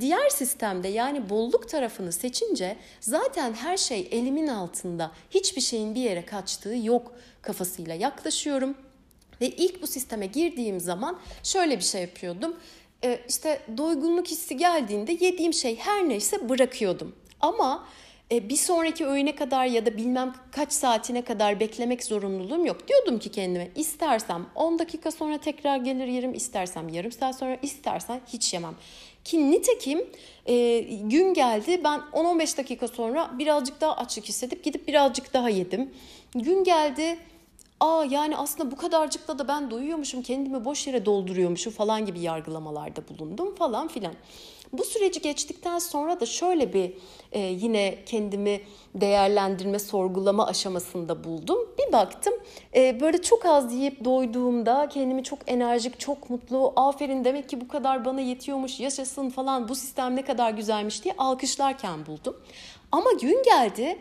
Diğer 0.00 0.28
sistemde 0.28 0.88
yani 0.88 1.30
bolluk 1.30 1.68
tarafını 1.68 2.12
seçince 2.12 2.76
zaten 3.00 3.52
her 3.52 3.76
şey 3.76 4.08
elimin 4.10 4.46
altında. 4.46 5.10
Hiçbir 5.30 5.60
şeyin 5.60 5.94
bir 5.94 6.00
yere 6.00 6.26
kaçtığı 6.26 6.76
yok 6.76 7.12
kafasıyla 7.42 7.94
yaklaşıyorum. 7.94 8.74
Ve 9.40 9.48
ilk 9.48 9.82
bu 9.82 9.86
sisteme 9.86 10.26
girdiğim 10.26 10.80
zaman 10.80 11.18
şöyle 11.42 11.76
bir 11.76 11.84
şey 11.84 12.00
yapıyordum. 12.00 12.56
Ee, 13.04 13.20
işte 13.28 13.62
doygunluk 13.76 14.26
hissi 14.26 14.56
geldiğinde 14.56 15.12
yediğim 15.12 15.52
şey 15.52 15.76
her 15.76 16.08
neyse 16.08 16.48
bırakıyordum. 16.48 17.16
Ama 17.40 17.86
bir 18.30 18.56
sonraki 18.56 19.06
öğüne 19.06 19.34
kadar 19.34 19.66
ya 19.66 19.86
da 19.86 19.96
bilmem 19.96 20.34
kaç 20.50 20.72
saatine 20.72 21.22
kadar 21.22 21.60
beklemek 21.60 22.04
zorunluluğum 22.04 22.66
yok. 22.66 22.88
Diyordum 22.88 23.18
ki 23.18 23.30
kendime 23.30 23.70
istersem 23.74 24.46
10 24.54 24.78
dakika 24.78 25.10
sonra 25.10 25.38
tekrar 25.38 25.76
gelir 25.76 26.06
yerim, 26.06 26.34
istersem 26.34 26.88
yarım 26.88 27.12
saat 27.12 27.38
sonra, 27.38 27.58
istersen 27.62 28.20
hiç 28.32 28.54
yemem. 28.54 28.74
Ki 29.24 29.50
nitekim 29.50 30.06
e, 30.46 30.78
gün 30.80 31.34
geldi 31.34 31.80
ben 31.84 32.00
10-15 32.12 32.58
dakika 32.58 32.88
sonra 32.88 33.30
birazcık 33.38 33.80
daha 33.80 33.96
açlık 33.96 34.24
hissedip 34.24 34.64
gidip 34.64 34.88
birazcık 34.88 35.34
daha 35.34 35.48
yedim. 35.48 35.90
Gün 36.34 36.64
geldi 36.64 37.18
aa 37.80 38.04
yani 38.10 38.36
aslında 38.36 38.70
bu 38.70 38.76
kadarcıkla 38.76 39.38
da 39.38 39.48
ben 39.48 39.70
doyuyormuşum 39.70 40.22
kendimi 40.22 40.64
boş 40.64 40.86
yere 40.86 41.06
dolduruyormuşum 41.06 41.72
falan 41.72 42.06
gibi 42.06 42.20
yargılamalarda 42.20 43.08
bulundum 43.08 43.54
falan 43.54 43.88
filan. 43.88 44.14
Bu 44.72 44.84
süreci 44.84 45.20
geçtikten 45.20 45.78
sonra 45.78 46.20
da 46.20 46.26
şöyle 46.26 46.72
bir 46.72 46.92
e, 47.32 47.40
yine 47.40 47.98
kendimi 48.06 48.60
değerlendirme, 48.94 49.78
sorgulama 49.78 50.46
aşamasında 50.46 51.24
buldum. 51.24 51.58
Bir 51.78 51.92
baktım 51.92 52.34
e, 52.74 53.00
böyle 53.00 53.22
çok 53.22 53.46
az 53.46 53.74
yiyip 53.74 54.04
doyduğumda 54.04 54.88
kendimi 54.88 55.24
çok 55.24 55.38
enerjik, 55.46 56.00
çok 56.00 56.30
mutlu, 56.30 56.72
aferin 56.76 57.24
demek 57.24 57.48
ki 57.48 57.60
bu 57.60 57.68
kadar 57.68 58.04
bana 58.04 58.20
yetiyormuş, 58.20 58.80
yaşasın 58.80 59.30
falan 59.30 59.68
bu 59.68 59.74
sistem 59.74 60.16
ne 60.16 60.24
kadar 60.24 60.50
güzelmiş 60.50 61.04
diye 61.04 61.14
alkışlarken 61.18 62.06
buldum. 62.06 62.36
Ama 62.92 63.12
gün 63.20 63.42
geldi 63.42 63.98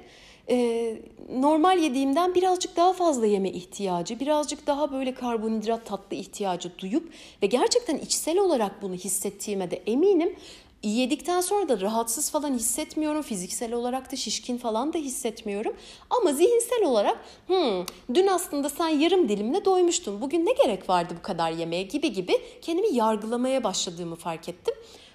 e, 0.49 0.97
normal 1.29 1.79
yediğimden 1.79 2.35
birazcık 2.35 2.75
daha 2.75 2.93
fazla 2.93 3.25
yeme 3.25 3.49
ihtiyacı, 3.49 4.19
birazcık 4.19 4.67
daha 4.67 4.91
böyle 4.91 5.13
karbonhidrat 5.13 5.85
tatlı 5.85 6.15
ihtiyacı 6.15 6.71
duyup 6.79 7.13
ve 7.43 7.47
gerçekten 7.47 7.97
içsel 7.97 8.37
olarak 8.37 8.81
bunu 8.81 8.93
hissettiğime 8.93 9.71
de 9.71 9.81
eminim. 9.87 10.35
Yedikten 10.83 11.41
sonra 11.41 11.69
da 11.69 11.81
rahatsız 11.81 12.31
falan 12.31 12.53
hissetmiyorum. 12.53 13.21
Fiziksel 13.21 13.73
olarak 13.73 14.11
da 14.11 14.15
şişkin 14.15 14.57
falan 14.57 14.93
da 14.93 14.97
hissetmiyorum. 14.97 15.75
Ama 16.09 16.33
zihinsel 16.33 16.83
olarak 16.83 17.17
hmm, 17.47 17.85
dün 18.13 18.27
aslında 18.27 18.69
sen 18.69 18.87
yarım 18.87 19.29
dilimle 19.29 19.65
doymuştun. 19.65 20.21
Bugün 20.21 20.45
ne 20.45 20.51
gerek 20.51 20.89
vardı 20.89 21.13
bu 21.19 21.21
kadar 21.21 21.51
yemeğe 21.51 21.83
gibi 21.83 22.13
gibi 22.13 22.41
kendimi 22.61 22.95
yargılamaya 22.95 23.63
başladığımı 23.63 24.15
fark 24.15 24.49
ettim. 24.49 24.73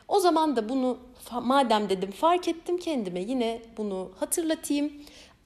O 0.09 0.21
zaman 0.21 0.57
da 0.57 0.69
bunu 0.69 0.99
madem 1.43 1.89
dedim 1.89 2.11
fark 2.11 2.49
ettim 2.49 2.79
kendime 2.79 3.21
yine 3.21 3.62
bunu 3.77 4.11
hatırlatayım. 4.21 4.93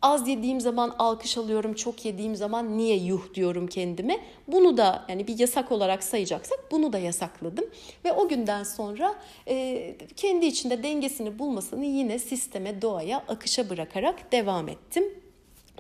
Az 0.03 0.29
yediğim 0.29 0.61
zaman 0.61 0.95
alkış 0.99 1.39
alıyorum, 1.39 1.75
çok 1.75 2.05
yediğim 2.05 2.37
zaman 2.37 2.79
niye 2.79 2.97
yuh 2.97 3.35
diyorum 3.35 3.67
kendime. 3.67 4.21
Bunu 4.49 4.77
da 4.77 5.05
yani 5.09 5.27
bir 5.27 5.39
yasak 5.39 5.73
olarak 5.73 6.05
sayacaksak 6.05 6.59
bunu 6.71 6.93
da 6.93 6.99
yasakladım. 6.99 7.65
Ve 8.05 8.13
o 8.13 8.29
günden 8.29 8.63
sonra 8.63 9.15
e, 9.49 9.97
kendi 10.17 10.47
içinde 10.47 10.83
dengesini 10.83 11.39
bulmasını 11.39 11.85
yine 11.85 12.19
sisteme, 12.19 12.83
doğaya, 12.83 13.25
akışa 13.29 13.71
bırakarak 13.71 14.33
devam 14.33 14.69
ettim 14.69 15.05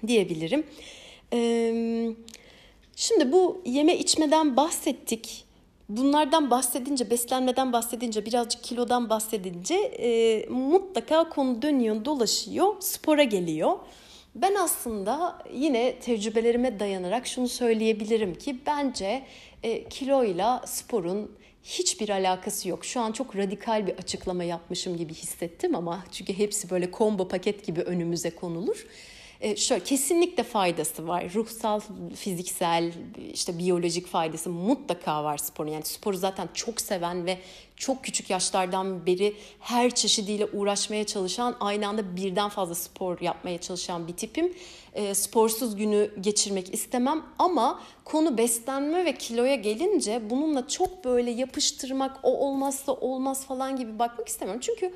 diyebilirim. 0.06 0.66
E, 1.32 1.38
şimdi 2.96 3.32
bu 3.32 3.62
yeme 3.64 3.99
içmeden 3.99 4.56
bahsettik. 4.56 5.46
Bunlardan 5.88 6.50
bahsedince, 6.50 7.11
beslenmeden 7.11 7.73
bahsedince, 7.73 8.26
birazcık 8.26 8.64
kilodan 8.64 9.11
bahsedince 9.11 9.75
e, 9.75 10.46
mutlaka 10.49 11.28
konu 11.28 11.62
dönüyor, 11.62 12.04
dolaşıyor, 12.04 12.75
spora 12.80 13.23
geliyor. 13.23 13.76
Ben 14.42 14.54
aslında 14.54 15.38
yine 15.52 15.98
tecrübelerime 15.98 16.80
dayanarak 16.80 17.26
şunu 17.26 17.48
söyleyebilirim 17.48 18.34
ki 18.34 18.56
bence 18.66 19.22
e, 19.62 19.88
kiloyla 19.88 20.62
sporun 20.66 21.30
hiçbir 21.62 22.08
alakası 22.08 22.68
yok. 22.68 22.84
Şu 22.84 23.00
an 23.00 23.12
çok 23.12 23.36
radikal 23.36 23.86
bir 23.86 23.92
açıklama 23.92 24.44
yapmışım 24.44 24.96
gibi 24.96 25.14
hissettim 25.14 25.74
ama 25.74 26.04
çünkü 26.12 26.38
hepsi 26.38 26.70
böyle 26.70 26.90
combo 26.92 27.28
paket 27.28 27.66
gibi 27.66 27.80
önümüze 27.80 28.30
konulur. 28.30 28.86
E, 29.40 29.56
şöyle 29.56 29.84
kesinlikle 29.84 30.42
faydası 30.42 31.08
var. 31.08 31.34
Ruhsal, 31.34 31.80
fiziksel, 32.16 32.92
işte 33.32 33.58
biyolojik 33.58 34.06
faydası 34.06 34.50
mutlaka 34.50 35.24
var 35.24 35.38
sporun. 35.38 35.70
Yani 35.70 35.84
sporu 35.84 36.16
zaten 36.16 36.48
çok 36.54 36.80
seven 36.80 37.26
ve 37.26 37.38
çok 37.76 38.04
küçük 38.04 38.30
yaşlardan 38.30 39.06
beri 39.06 39.37
her 39.61 39.95
çeşidiyle 39.95 40.47
uğraşmaya 40.47 41.04
çalışan, 41.04 41.56
aynı 41.61 41.88
anda 41.88 42.16
birden 42.16 42.49
fazla 42.49 42.75
spor 42.75 43.21
yapmaya 43.21 43.59
çalışan 43.59 44.09
bir 44.09 44.12
tipim. 44.12 44.52
E, 44.95 45.14
sporsuz 45.14 45.76
günü 45.76 46.11
geçirmek 46.21 46.75
istemem 46.75 47.23
ama 47.38 47.80
konu 48.04 48.38
beslenme 48.38 49.04
ve 49.04 49.14
kiloya 49.14 49.54
gelince 49.54 50.30
bununla 50.30 50.68
çok 50.68 51.04
böyle 51.04 51.30
yapıştırmak, 51.30 52.21
o 52.23 52.38
olmazsa 52.38 52.92
olmaz 52.92 53.47
falan 53.47 53.76
gibi 53.76 53.99
bakmak 53.99 54.28
istemiyorum. 54.28 54.62
Çünkü 54.64 54.95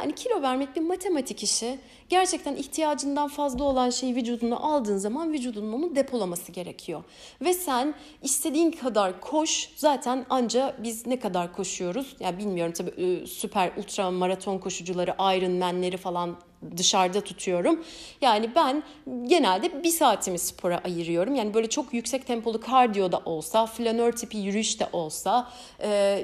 yani 0.00 0.14
kilo 0.14 0.42
vermek 0.42 0.76
bir 0.76 0.80
matematik 0.80 1.42
işi. 1.42 1.78
Gerçekten 2.08 2.56
ihtiyacından 2.56 3.28
fazla 3.28 3.64
olan 3.64 3.90
şeyi 3.90 4.16
vücuduna 4.16 4.56
aldığın 4.56 4.96
zaman 4.96 5.32
vücudunun 5.32 5.72
onu 5.72 5.96
depolaması 5.96 6.52
gerekiyor. 6.52 7.04
Ve 7.40 7.54
sen 7.54 7.94
istediğin 8.22 8.70
kadar 8.70 9.20
koş 9.20 9.70
zaten 9.76 10.26
anca 10.30 10.76
biz 10.78 11.06
ne 11.06 11.20
kadar 11.20 11.52
koşuyoruz? 11.52 12.16
Ya 12.20 12.26
yani 12.26 12.38
bilmiyorum 12.38 12.72
tabii 12.72 13.26
süper 13.26 13.70
ultra 13.76 14.10
maraton 14.10 14.58
koşucuları, 14.58 15.10
Ironman'leri 15.10 15.96
falan 15.96 16.36
dışarıda 16.76 17.20
tutuyorum. 17.20 17.84
Yani 18.20 18.54
ben 18.54 18.82
genelde 19.26 19.84
bir 19.84 19.88
saatimi 19.88 20.38
spora 20.38 20.78
ayırıyorum. 20.84 21.34
Yani 21.34 21.54
böyle 21.54 21.68
çok 21.68 21.94
yüksek 21.94 22.26
tempolu 22.26 22.60
kardiyo 22.60 23.12
da 23.12 23.18
olsa, 23.24 23.66
flanör 23.66 24.12
tipi 24.12 24.38
yürüyüş 24.38 24.80
de 24.80 24.88
olsa, 24.92 25.50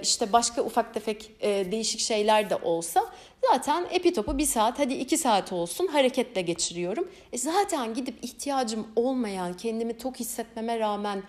işte 0.02 0.32
başka 0.32 0.62
ufak 0.62 0.94
tefek 0.94 1.30
değişik 1.42 2.00
şeyler 2.00 2.50
de 2.50 2.56
olsa 2.56 3.04
zaten 3.52 3.86
epitopu 3.90 4.38
bir 4.38 4.46
saat 4.46 4.78
hadi 4.78 4.94
iki 4.94 5.18
saat 5.18 5.52
olsun 5.52 5.86
hareketle 5.86 6.40
geçiriyorum. 6.40 7.08
E 7.32 7.38
zaten 7.38 7.94
gidip 7.94 8.24
ihtiyacım 8.24 8.86
olmayan, 8.96 9.54
kendimi 9.56 9.98
tok 9.98 10.20
hissetmeme 10.20 10.78
rağmen 10.78 11.22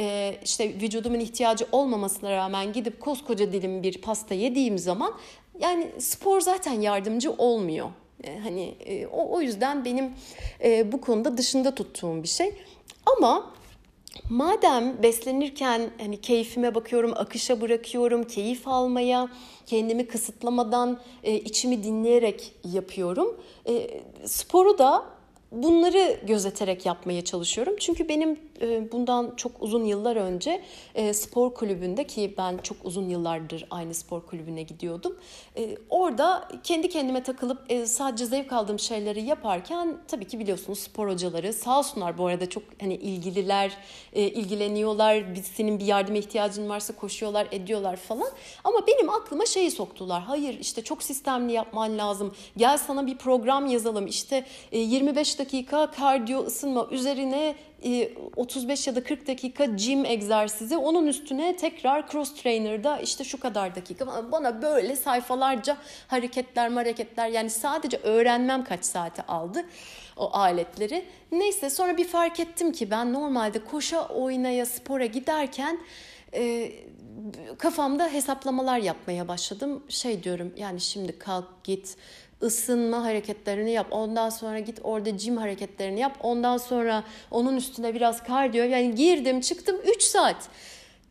e, 0.00 0.36
işte 0.44 0.68
vücudumun 0.68 1.20
ihtiyacı 1.20 1.66
olmamasına 1.72 2.30
rağmen 2.30 2.72
gidip 2.72 3.00
koskoca 3.00 3.52
dilim 3.52 3.82
bir 3.82 4.00
pasta 4.00 4.34
yediğim 4.34 4.78
zaman 4.78 5.14
yani 5.60 5.90
spor 5.98 6.40
zaten 6.40 6.80
yardımcı 6.80 7.32
olmuyor. 7.32 7.90
E, 8.24 8.38
hani 8.38 8.74
e, 8.86 9.06
o, 9.06 9.36
o 9.36 9.40
yüzden 9.40 9.84
benim 9.84 10.12
e, 10.64 10.92
bu 10.92 11.00
konuda 11.00 11.36
dışında 11.38 11.74
tuttuğum 11.74 12.22
bir 12.22 12.28
şey. 12.28 12.54
Ama 13.16 13.50
madem 14.30 15.02
beslenirken 15.02 15.90
hani 16.00 16.20
keyfime 16.20 16.74
bakıyorum, 16.74 17.12
akışa 17.16 17.60
bırakıyorum, 17.60 18.24
keyif 18.24 18.68
almaya, 18.68 19.28
kendimi 19.66 20.06
kısıtlamadan 20.06 21.00
e, 21.22 21.34
içimi 21.34 21.84
dinleyerek 21.84 22.52
yapıyorum. 22.64 23.40
E, 23.68 24.00
sporu 24.24 24.78
da 24.78 25.04
bunları 25.52 26.20
gözeterek 26.26 26.86
yapmaya 26.86 27.24
çalışıyorum. 27.24 27.74
Çünkü 27.80 28.08
benim 28.08 28.38
bundan 28.92 29.32
çok 29.36 29.52
uzun 29.62 29.84
yıllar 29.84 30.16
önce 30.16 30.62
e, 30.94 31.14
spor 31.14 31.54
kulübünde 31.54 32.06
ki 32.06 32.34
ben 32.38 32.58
çok 32.58 32.76
uzun 32.84 33.08
yıllardır 33.08 33.66
aynı 33.70 33.94
spor 33.94 34.26
kulübüne 34.26 34.62
gidiyordum. 34.62 35.18
E, 35.56 35.76
orada 35.90 36.48
kendi 36.64 36.88
kendime 36.88 37.22
takılıp 37.22 37.58
sadece 37.84 38.26
zevk 38.26 38.52
aldığım 38.52 38.78
şeyleri 38.78 39.22
yaparken 39.22 39.96
tabii 40.08 40.24
ki 40.24 40.38
biliyorsunuz 40.38 40.78
spor 40.78 41.08
hocaları 41.08 41.52
sağ 41.52 41.78
olsunlar 41.78 42.18
bu 42.18 42.26
arada 42.26 42.48
çok 42.48 42.62
hani 42.80 42.94
ilgililer, 42.94 43.76
ilgileniyorlar. 44.12 45.24
Senin 45.54 45.78
bir 45.78 45.84
yardıma 45.84 46.18
ihtiyacın 46.18 46.68
varsa 46.68 46.96
koşuyorlar, 46.96 47.48
ediyorlar 47.50 47.96
falan. 47.96 48.30
Ama 48.64 48.86
benim 48.86 49.10
aklıma 49.10 49.46
şeyi 49.46 49.70
soktular. 49.70 50.22
Hayır 50.22 50.58
işte 50.60 50.84
çok 50.84 51.02
sistemli 51.02 51.52
yapman 51.52 51.98
lazım. 51.98 52.34
Gel 52.56 52.78
sana 52.78 53.06
bir 53.06 53.18
program 53.18 53.66
yazalım. 53.66 54.06
İşte 54.06 54.46
25 54.72 55.38
dakika 55.38 55.90
kardiyo 55.90 56.44
ısınma 56.44 56.86
üzerine 56.90 57.54
35 58.36 58.86
e, 58.86 58.90
ya 58.90 58.96
da 58.96 59.04
40 59.04 59.26
dakika 59.26 59.64
gym 59.64 60.04
egzersizi 60.04 60.76
onun 60.76 61.06
üstüne 61.06 61.56
tekrar 61.56 62.08
cross 62.08 62.34
trainer'da 62.34 62.98
işte 62.98 63.24
şu 63.24 63.40
kadar 63.40 63.74
dakika 63.74 64.32
bana 64.32 64.62
böyle 64.62 64.96
sayfalarca 64.96 65.76
hareketler 66.08 66.70
hareketler 66.70 67.28
yani 67.28 67.50
sadece 67.50 67.96
öğrenmem 67.96 68.64
kaç 68.64 68.84
saati 68.84 69.22
aldı 69.22 69.64
o 70.16 70.30
aletleri. 70.32 71.04
Neyse 71.32 71.70
sonra 71.70 71.96
bir 71.96 72.08
fark 72.08 72.40
ettim 72.40 72.72
ki 72.72 72.90
ben 72.90 73.12
normalde 73.12 73.64
koşa 73.64 74.08
oynaya 74.08 74.66
spora 74.66 75.06
giderken 75.06 75.78
e, 76.34 76.72
kafamda 77.58 78.08
hesaplamalar 78.08 78.78
yapmaya 78.78 79.28
başladım. 79.28 79.82
Şey 79.88 80.22
diyorum 80.22 80.52
yani 80.56 80.80
şimdi 80.80 81.18
kalk 81.18 81.64
git 81.64 81.96
ısınma 82.42 83.04
hareketlerini 83.04 83.70
yap. 83.70 83.86
Ondan 83.90 84.30
sonra 84.30 84.58
git 84.58 84.78
orada 84.82 85.18
jim 85.18 85.36
hareketlerini 85.36 86.00
yap. 86.00 86.16
Ondan 86.22 86.56
sonra 86.56 87.04
onun 87.30 87.56
üstüne 87.56 87.94
biraz 87.94 88.22
kardiyo. 88.22 88.64
Yani 88.64 88.94
girdim 88.94 89.40
çıktım 89.40 89.76
3 89.96 90.02
saat 90.02 90.48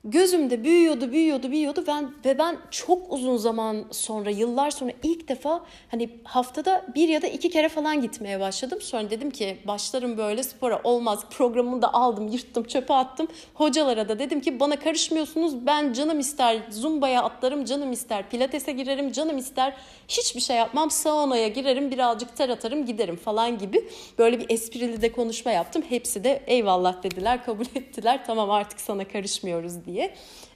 gözümde 0.03 0.63
büyüyordu, 0.63 1.12
büyüyordu, 1.12 1.51
büyüyordu. 1.51 1.84
Ben 1.88 2.12
ve 2.25 2.38
ben 2.38 2.58
çok 2.72 3.13
uzun 3.13 3.38
zaman 3.38 3.86
sonra, 3.91 4.29
yıllar 4.29 4.72
sonra 4.72 4.91
ilk 5.03 5.27
defa 5.27 5.65
hani 5.91 6.10
haftada 6.24 6.86
bir 6.96 7.10
ya 7.10 7.22
da 7.22 7.27
iki 7.27 7.50
kere 7.50 7.70
falan 7.70 8.01
gitmeye 8.01 8.39
başladım. 8.39 8.82
Sonra 8.82 9.10
dedim 9.10 9.32
ki 9.32 9.58
başlarım 9.68 10.18
böyle 10.18 10.44
spora 10.44 10.82
olmaz. 10.84 11.20
Programımı 11.32 11.82
da 11.82 11.94
aldım, 11.94 12.27
yırttım, 12.27 12.63
çöpe 12.63 12.94
attım. 12.94 13.27
Hocalara 13.53 14.10
da 14.10 14.20
dedim 14.20 14.41
ki 14.41 14.60
bana 14.60 14.79
karışmıyorsunuz. 14.79 15.65
Ben 15.65 15.94
canım 15.94 16.20
ister 16.20 16.60
zumbaya 16.70 17.24
atlarım, 17.24 17.65
canım 17.65 17.91
ister 17.91 18.29
pilatese 18.29 18.72
girerim, 18.72 19.12
canım 19.12 19.38
ister 19.38 19.74
hiçbir 20.08 20.41
şey 20.41 20.58
yapmam. 20.58 20.91
Saunaya 20.91 21.48
girerim, 21.48 21.91
birazcık 21.91 22.38
ter 22.38 22.50
atarım, 22.50 22.86
giderim 22.86 23.15
falan 23.15 23.58
gibi. 23.58 23.89
Böyle 24.18 24.39
bir 24.39 24.50
esprili 24.50 25.01
de 25.01 25.12
konuşma 25.12 25.51
yaptım. 25.51 25.84
Hepsi 25.89 26.24
de 26.24 26.44
eyvallah 26.48 27.03
dediler, 27.03 27.46
kabul 27.46 27.65
ettiler. 27.75 28.24
Tamam 28.27 28.51
artık 28.51 28.82
sana 28.82 29.08
karışmıyoruz 29.08 29.86
diye. 29.86 29.88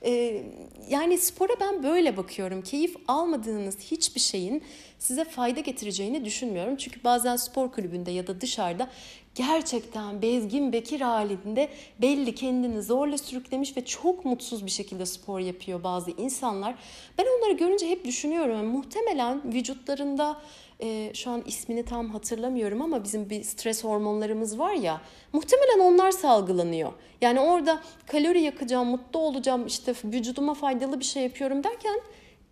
Ee, 0.05 0.43
yani 0.89 1.17
spora 1.17 1.53
ben 1.59 1.83
böyle 1.83 2.17
bakıyorum. 2.17 2.61
Keyif 2.61 2.95
almadığınız 3.07 3.79
hiçbir 3.79 4.21
şeyin 4.21 4.63
size 4.99 5.23
fayda 5.25 5.59
getireceğini 5.59 6.25
düşünmüyorum. 6.25 6.75
Çünkü 6.75 7.03
bazen 7.03 7.35
spor 7.35 7.71
kulübünde 7.71 8.11
ya 8.11 8.27
da 8.27 8.41
dışarıda 8.41 8.89
gerçekten 9.35 10.21
bezgin 10.21 10.73
bekir 10.73 11.01
halinde 11.01 11.69
belli 12.01 12.36
kendini 12.36 12.81
zorla 12.81 13.17
sürüklemiş 13.17 13.77
ve 13.77 13.86
çok 13.86 14.25
mutsuz 14.25 14.65
bir 14.65 14.71
şekilde 14.71 15.05
spor 15.05 15.39
yapıyor 15.39 15.84
bazı 15.84 16.12
insanlar. 16.12 16.75
Ben 17.17 17.25
onları 17.38 17.58
görünce 17.58 17.89
hep 17.89 18.05
düşünüyorum. 18.05 18.65
Muhtemelen 18.65 19.53
vücutlarında 19.53 20.41
e, 20.81 21.12
şu 21.13 21.31
an 21.31 21.43
ismini 21.45 21.86
tam 21.86 22.09
hatırlamıyorum 22.09 22.81
ama 22.81 23.03
bizim 23.03 23.29
bir 23.29 23.43
stres 23.43 23.83
hormonlarımız 23.83 24.59
var 24.59 24.73
ya 24.73 25.01
muhtemelen 25.33 25.79
onlar 25.79 26.12
salgılanıyor. 26.12 26.93
Yani 27.21 27.39
orada 27.39 27.79
kalori 28.07 28.41
yakacağım, 28.41 28.88
mutlu 28.88 29.19
olacağım, 29.19 29.67
işte 29.67 29.93
vücuduma 30.05 30.53
faydalı 30.53 30.99
bir 30.99 31.05
şey 31.05 31.23
yapıyorum 31.23 31.63
derken 31.63 31.99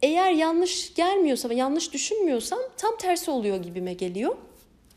eğer 0.01 0.31
yanlış 0.31 0.93
gelmiyorsa 0.93 1.49
ve 1.49 1.55
yanlış 1.55 1.93
düşünmüyorsam 1.93 2.59
tam 2.77 2.97
tersi 2.97 3.31
oluyor 3.31 3.57
gibime 3.57 3.93
geliyor. 3.93 4.35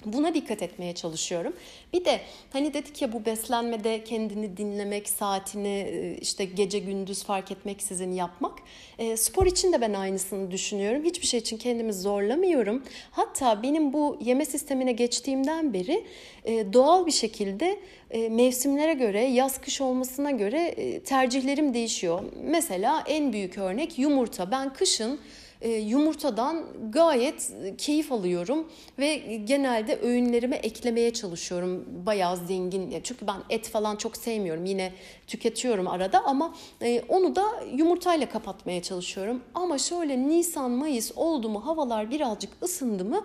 Buna 0.07 0.35
dikkat 0.35 0.63
etmeye 0.63 0.95
çalışıyorum. 0.95 1.53
Bir 1.93 2.05
de 2.05 2.21
hani 2.53 2.75
dedik 2.75 3.03
ya 3.03 3.13
bu 3.13 3.25
beslenmede 3.25 4.05
kendini 4.05 4.57
dinlemek, 4.57 5.09
saatini 5.09 5.69
e, 5.69 6.19
işte 6.21 6.45
gece 6.45 6.79
gündüz 6.79 7.25
fark 7.25 7.51
etmeksizin 7.51 8.13
yapmak. 8.13 8.59
E, 8.99 9.17
spor 9.17 9.47
için 9.47 9.73
de 9.73 9.81
ben 9.81 9.95
aynısını 9.95 10.51
düşünüyorum. 10.51 11.05
Hiçbir 11.05 11.27
şey 11.27 11.41
için 11.41 11.57
kendimi 11.57 11.93
zorlamıyorum. 11.93 12.83
Hatta 13.11 13.63
benim 13.63 13.93
bu 13.93 14.19
yeme 14.21 14.45
sistemine 14.45 14.93
geçtiğimden 14.93 15.73
beri 15.73 16.05
e, 16.45 16.73
doğal 16.73 17.07
bir 17.07 17.13
şekilde 17.13 17.79
e, 18.11 18.29
mevsimlere 18.29 18.93
göre, 18.93 19.25
yaz 19.25 19.61
kış 19.61 19.81
olmasına 19.81 20.31
göre 20.31 20.61
e, 20.61 21.01
tercihlerim 21.01 21.75
değişiyor. 21.75 22.23
Mesela 22.45 23.05
en 23.07 23.33
büyük 23.33 23.59
örnek 23.59 23.99
yumurta. 23.99 24.51
Ben 24.51 24.73
kışın 24.73 25.21
e, 25.65 25.71
yumurtadan 25.71 26.65
gayet 26.91 27.53
keyif 27.79 28.13
alıyorum 28.13 28.69
ve 28.99 29.15
genelde 29.45 29.97
öğünlerime 29.97 30.57
eklemeye 30.57 31.13
çalışıyorum. 31.13 31.85
Bayağı 32.07 32.37
zengin. 32.37 33.01
Çünkü 33.03 33.27
ben 33.27 33.37
et 33.51 33.69
falan 33.69 33.97
çok 33.97 34.17
sevmiyorum. 34.17 34.65
Yine 34.65 34.93
tüketiyorum 35.27 35.89
arada 35.89 36.25
ama 36.25 36.55
e, 36.83 37.03
onu 37.09 37.37
da 37.37 37.45
yumurtayla 37.75 38.29
kapatmaya 38.29 38.83
çalışıyorum. 38.83 39.43
Ama 39.55 39.79
şöyle 39.79 40.29
Nisan, 40.29 40.71
Mayıs 40.71 41.13
oldu 41.17 41.49
mu 41.49 41.67
havalar 41.67 42.11
birazcık 42.11 42.51
ısındı 42.63 43.05
mı 43.05 43.25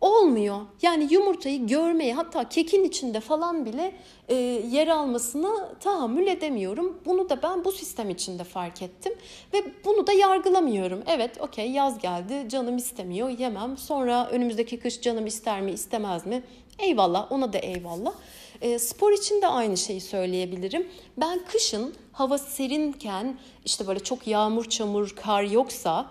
olmuyor. 0.00 0.60
Yani 0.82 1.12
yumurtayı 1.12 1.66
görmeye 1.66 2.14
hatta 2.14 2.48
kekin 2.48 2.84
içinde 2.84 3.20
falan 3.20 3.66
bile 3.66 3.92
e, 4.28 4.34
yer 4.70 4.88
almasını 4.88 5.68
tahammül 5.80 6.26
edemiyorum. 6.26 7.00
Bunu 7.06 7.28
da 7.28 7.42
ben 7.42 7.64
bu 7.64 7.72
sistem 7.72 8.10
içinde 8.10 8.44
fark 8.44 8.82
ettim 8.82 9.12
ve 9.54 9.64
bunu 9.84 10.06
da 10.06 10.12
yargılamıyorum. 10.12 11.02
Evet 11.06 11.40
okey 11.40 11.70
yaz 11.70 11.98
geldi 11.98 12.48
canım 12.48 12.76
istemiyor 12.76 13.28
yemem. 13.28 13.76
Sonra 13.76 14.28
önümüzdeki 14.30 14.78
kış 14.78 15.00
canım 15.00 15.26
ister 15.26 15.60
mi 15.60 15.72
istemez 15.72 16.26
mi? 16.26 16.42
Eyvallah 16.78 17.32
ona 17.32 17.52
da 17.52 17.58
eyvallah. 17.58 18.12
E, 18.60 18.78
spor 18.78 19.12
için 19.12 19.42
de 19.42 19.46
aynı 19.46 19.76
şeyi 19.76 20.00
söyleyebilirim. 20.00 20.88
Ben 21.16 21.40
kışın 21.52 21.94
hava 22.20 22.38
serinken 22.38 23.38
işte 23.64 23.86
böyle 23.86 24.00
çok 24.00 24.26
yağmur, 24.26 24.64
çamur, 24.64 25.10
kar 25.16 25.42
yoksa 25.42 26.10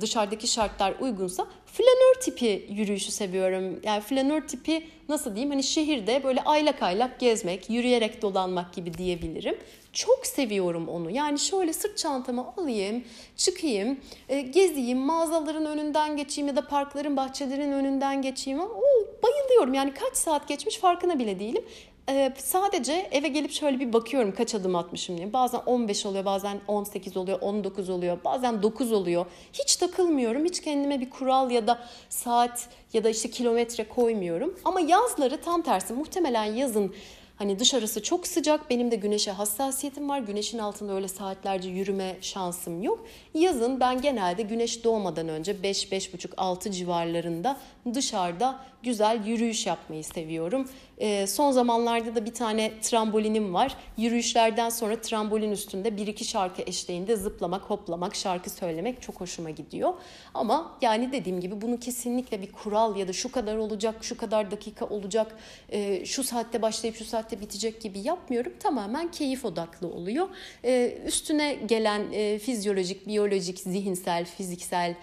dışarıdaki 0.00 0.46
şartlar 0.46 0.94
uygunsa 1.00 1.46
flanör 1.66 2.20
tipi 2.20 2.66
yürüyüşü 2.70 3.12
seviyorum. 3.12 3.80
Yani 3.82 4.00
flanör 4.00 4.40
tipi 4.48 4.86
nasıl 5.08 5.34
diyeyim 5.34 5.50
hani 5.50 5.62
şehirde 5.62 6.24
böyle 6.24 6.42
aylak 6.44 6.82
aylak 6.82 7.20
gezmek, 7.20 7.70
yürüyerek 7.70 8.22
dolanmak 8.22 8.74
gibi 8.74 8.94
diyebilirim. 8.94 9.58
Çok 9.92 10.26
seviyorum 10.26 10.88
onu. 10.88 11.10
Yani 11.10 11.38
şöyle 11.38 11.72
sırt 11.72 11.98
çantamı 11.98 12.54
alayım, 12.56 13.04
çıkayım, 13.36 14.00
e, 14.28 14.40
gezeyim, 14.40 14.98
mağazaların 14.98 15.66
önünden 15.66 16.16
geçeyim 16.16 16.48
ya 16.48 16.56
da 16.56 16.66
parkların, 16.66 17.16
bahçelerin 17.16 17.72
önünden 17.72 18.22
geçeyim. 18.22 18.60
Oo, 18.60 18.82
bayılıyorum. 19.22 19.74
Yani 19.74 19.94
kaç 19.94 20.16
saat 20.16 20.48
geçmiş 20.48 20.76
farkına 20.76 21.18
bile 21.18 21.38
değilim. 21.38 21.64
Ee, 22.08 22.32
sadece 22.38 23.08
eve 23.10 23.28
gelip 23.28 23.52
şöyle 23.52 23.80
bir 23.80 23.92
bakıyorum 23.92 24.34
kaç 24.34 24.54
adım 24.54 24.76
atmışım 24.76 25.18
diye. 25.18 25.32
Bazen 25.32 25.60
15 25.66 26.06
oluyor, 26.06 26.24
bazen 26.24 26.60
18 26.68 27.16
oluyor, 27.16 27.40
19 27.40 27.88
oluyor, 27.88 28.18
bazen 28.24 28.62
9 28.62 28.92
oluyor. 28.92 29.26
Hiç 29.52 29.76
takılmıyorum. 29.76 30.44
Hiç 30.44 30.60
kendime 30.60 31.00
bir 31.00 31.10
kural 31.10 31.50
ya 31.50 31.66
da 31.66 31.78
saat 32.08 32.68
ya 32.92 33.04
da 33.04 33.08
işte 33.10 33.30
kilometre 33.30 33.88
koymuyorum. 33.88 34.58
Ama 34.64 34.80
yazları 34.80 35.40
tam 35.40 35.62
tersi. 35.62 35.92
Muhtemelen 35.92 36.44
yazın 36.44 36.94
Hani 37.36 37.58
dışarısı 37.58 38.02
çok 38.02 38.26
sıcak. 38.26 38.70
Benim 38.70 38.90
de 38.90 38.96
güneşe 38.96 39.30
hassasiyetim 39.30 40.08
var. 40.08 40.18
Güneşin 40.18 40.58
altında 40.58 40.92
öyle 40.92 41.08
saatlerce 41.08 41.68
yürüme 41.68 42.16
şansım 42.20 42.82
yok. 42.82 43.06
Yazın 43.34 43.80
ben 43.80 44.00
genelde 44.00 44.42
güneş 44.42 44.84
doğmadan 44.84 45.28
önce 45.28 45.62
5 45.62 45.92
5.30 45.92 46.28
6 46.36 46.70
civarlarında 46.70 47.56
dışarıda 47.94 48.60
güzel 48.82 49.26
yürüyüş 49.26 49.66
yapmayı 49.66 50.04
seviyorum. 50.04 50.68
E, 50.98 51.26
son 51.26 51.52
zamanlarda 51.52 52.14
da 52.14 52.26
bir 52.26 52.34
tane 52.34 52.80
trambolinim 52.80 53.54
var. 53.54 53.76
Yürüyüşlerden 53.96 54.68
sonra 54.68 55.00
trambolin 55.00 55.50
üstünde 55.50 55.96
bir 55.96 56.06
iki 56.06 56.24
şarkı 56.24 56.62
eşliğinde 56.62 57.16
zıplamak, 57.16 57.62
hoplamak, 57.62 58.14
şarkı 58.14 58.50
söylemek 58.50 59.02
çok 59.02 59.20
hoşuma 59.20 59.50
gidiyor. 59.50 59.94
Ama 60.34 60.78
yani 60.80 61.12
dediğim 61.12 61.40
gibi 61.40 61.60
bunu 61.60 61.80
kesinlikle 61.80 62.42
bir 62.42 62.52
kural 62.52 62.96
ya 62.96 63.08
da 63.08 63.12
şu 63.12 63.32
kadar 63.32 63.56
olacak, 63.56 63.94
şu 64.04 64.16
kadar 64.16 64.50
dakika 64.50 64.86
olacak, 64.86 65.36
e, 65.68 66.04
şu 66.04 66.24
saatte 66.24 66.62
başlayıp 66.62 66.96
şu 66.96 67.04
saatte 67.04 67.40
bitecek 67.40 67.80
gibi 67.80 67.98
yapmıyorum. 67.98 68.52
Tamamen 68.60 69.10
keyif 69.10 69.44
odaklı 69.44 69.88
oluyor. 69.88 70.28
E, 70.64 70.98
üstüne 71.06 71.54
gelen 71.54 72.12
e, 72.12 72.38
fizyolojik, 72.38 73.06
biyolojik, 73.06 73.58
zihinsel, 73.58 74.24
fiziksel 74.24 74.94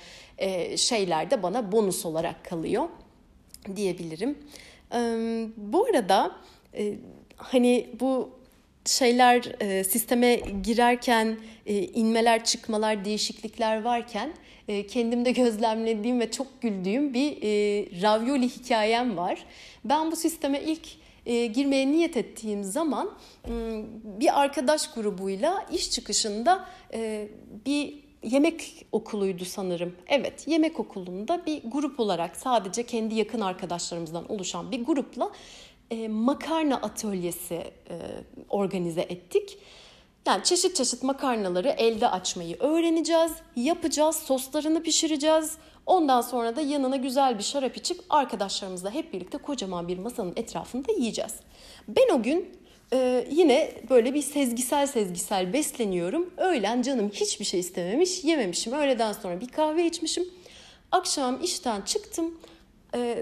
şeyler 0.75 1.31
de 1.31 1.43
bana 1.43 1.71
bonus 1.71 2.05
olarak 2.05 2.45
kalıyor 2.45 2.89
diyebilirim. 3.75 4.37
Bu 5.57 5.85
arada 5.85 6.35
e, 6.77 6.93
hani 7.37 7.89
bu 7.99 8.29
şeyler 8.85 9.51
e, 9.59 9.83
sisteme 9.83 10.35
girerken 10.63 11.37
e, 11.65 11.77
inmeler 11.77 12.43
çıkmalar 12.43 13.05
değişiklikler 13.05 13.81
varken 13.81 14.33
kendimde 14.87 15.31
gözlemlediğim 15.31 16.19
ve 16.19 16.31
çok 16.31 16.61
güldüğüm 16.61 17.13
bir 17.13 17.31
ravioli 18.01 18.49
hikayem 18.49 19.17
var. 19.17 19.45
Ben 19.85 20.11
bu 20.11 20.15
sisteme 20.15 20.61
ilk 20.61 20.87
girmeye 21.55 21.91
niyet 21.91 22.17
ettiğim 22.17 22.63
zaman 22.63 23.11
bir 24.03 24.41
arkadaş 24.41 24.93
grubuyla 24.93 25.65
iş 25.71 25.91
çıkışında 25.91 26.65
bir 27.65 28.02
yemek 28.23 28.85
okuluydu 28.91 29.45
sanırım. 29.45 29.95
Evet, 30.07 30.47
yemek 30.47 30.79
okulunda 30.79 31.45
bir 31.45 31.61
grup 31.65 31.99
olarak 31.99 32.35
sadece 32.35 32.85
kendi 32.85 33.15
yakın 33.15 33.41
arkadaşlarımızdan 33.41 34.31
oluşan 34.31 34.71
bir 34.71 34.85
grupla 34.85 35.31
e, 35.91 36.07
makarna 36.07 36.75
atölyesi 36.75 37.55
e, 37.55 37.95
organize 38.49 39.01
ettik. 39.01 39.57
Yani 40.27 40.43
çeşit 40.43 40.75
çeşit 40.75 41.03
makarnaları 41.03 41.69
elde 41.69 42.07
açmayı 42.07 42.57
öğreneceğiz, 42.59 43.31
yapacağız, 43.55 44.15
soslarını 44.15 44.83
pişireceğiz. 44.83 45.57
Ondan 45.85 46.21
sonra 46.21 46.55
da 46.55 46.61
yanına 46.61 46.95
güzel 46.95 47.37
bir 47.37 47.43
şarap 47.43 47.77
içip 47.77 48.01
arkadaşlarımızla 48.09 48.91
hep 48.91 49.13
birlikte 49.13 49.37
kocaman 49.37 49.87
bir 49.87 49.97
masanın 49.97 50.33
etrafında 50.35 50.91
yiyeceğiz. 50.91 51.33
Ben 51.87 52.15
o 52.15 52.23
gün 52.23 52.62
ee, 52.93 53.27
yine 53.31 53.71
böyle 53.89 54.13
bir 54.13 54.21
sezgisel 54.21 54.87
sezgisel 54.87 55.53
besleniyorum. 55.53 56.33
Öğlen 56.37 56.81
canım 56.81 57.09
hiçbir 57.13 57.45
şey 57.45 57.59
istememiş, 57.59 58.23
yememişim. 58.23 58.73
Öğleden 58.73 59.13
sonra 59.13 59.41
bir 59.41 59.47
kahve 59.47 59.85
içmişim. 59.85 60.23
Akşam 60.91 61.43
işten 61.43 61.81
çıktım. 61.81 62.37
Ee, 62.95 63.17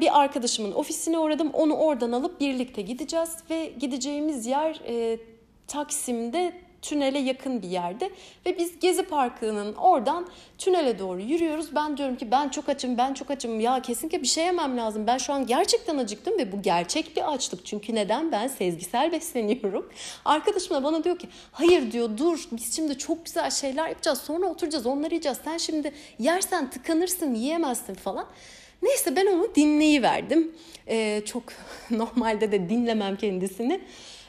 bir 0.00 0.20
arkadaşımın 0.20 0.72
ofisine 0.72 1.18
uğradım. 1.18 1.50
Onu 1.50 1.74
oradan 1.74 2.12
alıp 2.12 2.40
birlikte 2.40 2.82
gideceğiz 2.82 3.36
ve 3.50 3.72
gideceğimiz 3.80 4.46
yer 4.46 4.80
e, 4.88 5.18
Taksim'de 5.66 6.52
tünele 6.82 7.18
yakın 7.18 7.62
bir 7.62 7.68
yerde 7.68 8.10
ve 8.46 8.58
biz 8.58 8.80
Gezi 8.80 9.02
Parkı'nın 9.02 9.74
oradan 9.74 10.28
tünele 10.58 10.98
doğru 10.98 11.20
yürüyoruz. 11.20 11.74
Ben 11.74 11.96
diyorum 11.96 12.16
ki 12.16 12.30
ben 12.30 12.48
çok 12.48 12.68
açım, 12.68 12.98
ben 12.98 13.14
çok 13.14 13.30
açım. 13.30 13.60
Ya 13.60 13.82
kesinlikle 13.82 14.22
bir 14.22 14.26
şey 14.26 14.44
yemem 14.44 14.76
lazım. 14.76 15.06
Ben 15.06 15.18
şu 15.18 15.32
an 15.32 15.46
gerçekten 15.46 15.98
acıktım 15.98 16.38
ve 16.38 16.52
bu 16.52 16.62
gerçek 16.62 17.16
bir 17.16 17.32
açlık. 17.32 17.66
Çünkü 17.66 17.94
neden? 17.94 18.32
Ben 18.32 18.48
sezgisel 18.48 19.12
besleniyorum. 19.12 19.88
Arkadaşım 20.24 20.76
da 20.76 20.84
bana 20.84 21.04
diyor 21.04 21.18
ki 21.18 21.28
hayır 21.52 21.92
diyor 21.92 22.18
dur 22.18 22.48
biz 22.52 22.76
şimdi 22.76 22.98
çok 22.98 23.24
güzel 23.24 23.50
şeyler 23.50 23.88
yapacağız. 23.88 24.18
Sonra 24.18 24.46
oturacağız 24.46 24.86
onları 24.86 25.10
yiyeceğiz. 25.14 25.38
Sen 25.44 25.56
şimdi 25.56 25.92
yersen 26.18 26.70
tıkanırsın 26.70 27.34
yiyemezsin 27.34 27.94
falan. 27.94 28.26
Neyse 28.82 29.16
ben 29.16 29.26
onu 29.26 29.54
dinleyiverdim. 29.54 30.52
Ee, 30.88 31.22
çok 31.26 31.42
normalde 31.90 32.52
de 32.52 32.68
dinlemem 32.68 33.16
kendisini. 33.16 33.80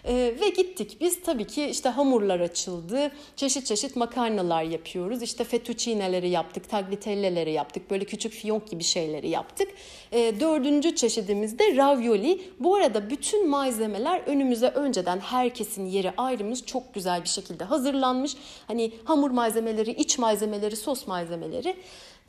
E, 0.05 0.13
ve 0.13 0.49
gittik. 0.49 0.97
Biz 1.01 1.21
tabii 1.21 1.47
ki 1.47 1.65
işte 1.65 1.89
hamurlar 1.89 2.39
açıldı. 2.39 3.11
Çeşit 3.35 3.65
çeşit 3.65 3.95
makarnalar 3.95 4.63
yapıyoruz. 4.63 5.21
İşte 5.21 5.43
fettuccineleri 5.43 6.29
yaptık, 6.29 6.69
tagliatelleleri 6.69 7.51
yaptık. 7.51 7.91
Böyle 7.91 8.05
küçük 8.05 8.33
fiyonk 8.33 8.67
gibi 8.67 8.83
şeyleri 8.83 9.29
yaptık. 9.29 9.67
E, 10.11 10.39
dördüncü 10.39 10.95
çeşidimiz 10.95 11.59
de 11.59 11.75
ravioli. 11.75 12.41
Bu 12.59 12.75
arada 12.75 13.09
bütün 13.09 13.49
malzemeler 13.49 14.19
önümüze 14.19 14.67
önceden 14.67 15.19
herkesin 15.19 15.85
yeri 15.85 16.11
ayrılmış. 16.17 16.65
Çok 16.65 16.93
güzel 16.93 17.23
bir 17.23 17.29
şekilde 17.29 17.63
hazırlanmış. 17.63 18.35
Hani 18.67 18.91
hamur 19.03 19.31
malzemeleri, 19.31 19.91
iç 19.91 20.17
malzemeleri, 20.17 20.75
sos 20.75 21.07
malzemeleri. 21.07 21.75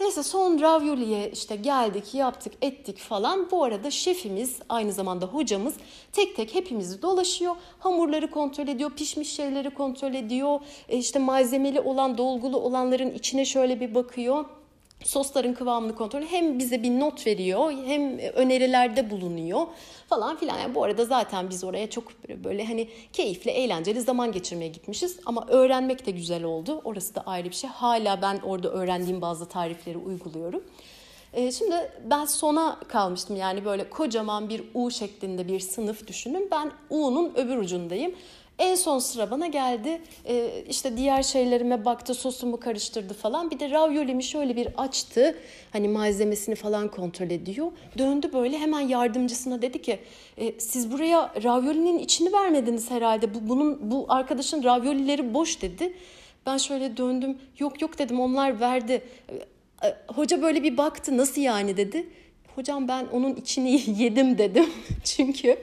Neyse 0.00 0.22
son 0.22 0.60
ravioli'ye 0.60 1.30
işte 1.30 1.56
geldik, 1.56 2.14
yaptık, 2.14 2.52
ettik 2.62 2.98
falan. 2.98 3.50
Bu 3.50 3.64
arada 3.64 3.90
şefimiz, 3.90 4.58
aynı 4.68 4.92
zamanda 4.92 5.26
hocamız 5.26 5.74
tek 6.12 6.36
tek 6.36 6.54
hepimizi 6.54 7.02
dolaşıyor. 7.02 7.56
Hamurları 7.78 8.30
kontrol 8.30 8.68
ediyor, 8.68 8.90
pişmiş 8.90 9.32
şeyleri 9.32 9.70
kontrol 9.70 10.14
ediyor. 10.14 10.60
E 10.88 10.98
işte 10.98 11.18
malzemeli 11.18 11.80
olan, 11.80 12.18
dolgulu 12.18 12.56
olanların 12.56 13.10
içine 13.10 13.44
şöyle 13.44 13.80
bir 13.80 13.94
bakıyor 13.94 14.44
sosların 15.04 15.54
kıvamını 15.54 15.94
kontrol 15.94 16.22
hem 16.22 16.58
bize 16.58 16.82
bir 16.82 16.90
not 16.90 17.26
veriyor 17.26 17.72
hem 17.86 18.18
önerilerde 18.18 19.10
bulunuyor 19.10 19.66
falan 20.08 20.36
filan. 20.36 20.58
Yani 20.58 20.74
bu 20.74 20.84
arada 20.84 21.04
zaten 21.04 21.50
biz 21.50 21.64
oraya 21.64 21.90
çok 21.90 22.04
böyle 22.44 22.64
hani 22.64 22.88
keyifli, 23.12 23.50
eğlenceli 23.50 24.00
zaman 24.00 24.32
geçirmeye 24.32 24.68
gitmişiz. 24.68 25.18
Ama 25.26 25.46
öğrenmek 25.48 26.06
de 26.06 26.10
güzel 26.10 26.44
oldu. 26.44 26.80
Orası 26.84 27.14
da 27.14 27.20
ayrı 27.26 27.50
bir 27.50 27.54
şey. 27.54 27.70
Hala 27.70 28.22
ben 28.22 28.38
orada 28.38 28.68
öğrendiğim 28.68 29.20
bazı 29.20 29.48
tarifleri 29.48 29.98
uyguluyorum. 29.98 30.64
Ee, 31.34 31.52
şimdi 31.52 31.74
ben 32.10 32.24
sona 32.24 32.78
kalmıştım 32.88 33.36
yani 33.36 33.64
böyle 33.64 33.90
kocaman 33.90 34.48
bir 34.48 34.62
U 34.74 34.90
şeklinde 34.90 35.48
bir 35.48 35.60
sınıf 35.60 36.06
düşünün. 36.06 36.48
Ben 36.50 36.70
U'nun 36.90 37.32
öbür 37.36 37.56
ucundayım. 37.56 38.14
En 38.58 38.74
son 38.74 38.98
sıra 38.98 39.30
bana 39.30 39.46
geldi. 39.46 40.02
Ee, 40.28 40.64
işte 40.68 40.96
diğer 40.96 41.22
şeylerime 41.22 41.84
baktı, 41.84 42.14
sosumu 42.14 42.60
karıştırdı 42.60 43.14
falan. 43.14 43.50
Bir 43.50 43.58
de 43.58 43.70
raviolimi 43.70 44.24
şöyle 44.24 44.56
bir 44.56 44.68
açtı. 44.76 45.38
Hani 45.72 45.88
malzemesini 45.88 46.54
falan 46.54 46.88
kontrol 46.88 47.30
ediyor. 47.30 47.72
Döndü 47.98 48.30
böyle 48.32 48.58
hemen 48.58 48.80
yardımcısına 48.80 49.62
dedi 49.62 49.82
ki 49.82 49.98
e, 50.36 50.60
siz 50.60 50.92
buraya 50.92 51.32
raviolinin 51.44 51.98
içini 51.98 52.32
vermediniz 52.32 52.90
herhalde. 52.90 53.34
Bu 53.34 53.48
bunun 53.48 53.90
bu 53.90 54.06
arkadaşın 54.08 54.64
raviolileri 54.64 55.34
boş 55.34 55.62
dedi. 55.62 55.92
Ben 56.46 56.56
şöyle 56.56 56.96
döndüm. 56.96 57.38
Yok 57.58 57.82
yok 57.82 57.98
dedim 57.98 58.20
onlar 58.20 58.60
verdi. 58.60 59.02
E, 59.84 59.96
hoca 60.14 60.42
böyle 60.42 60.62
bir 60.62 60.76
baktı 60.76 61.16
nasıl 61.16 61.40
yani 61.40 61.76
dedi. 61.76 62.06
Hocam 62.54 62.88
ben 62.88 63.06
onun 63.12 63.34
içini 63.34 63.82
yedim 64.02 64.38
dedim. 64.38 64.66
Çünkü 65.04 65.58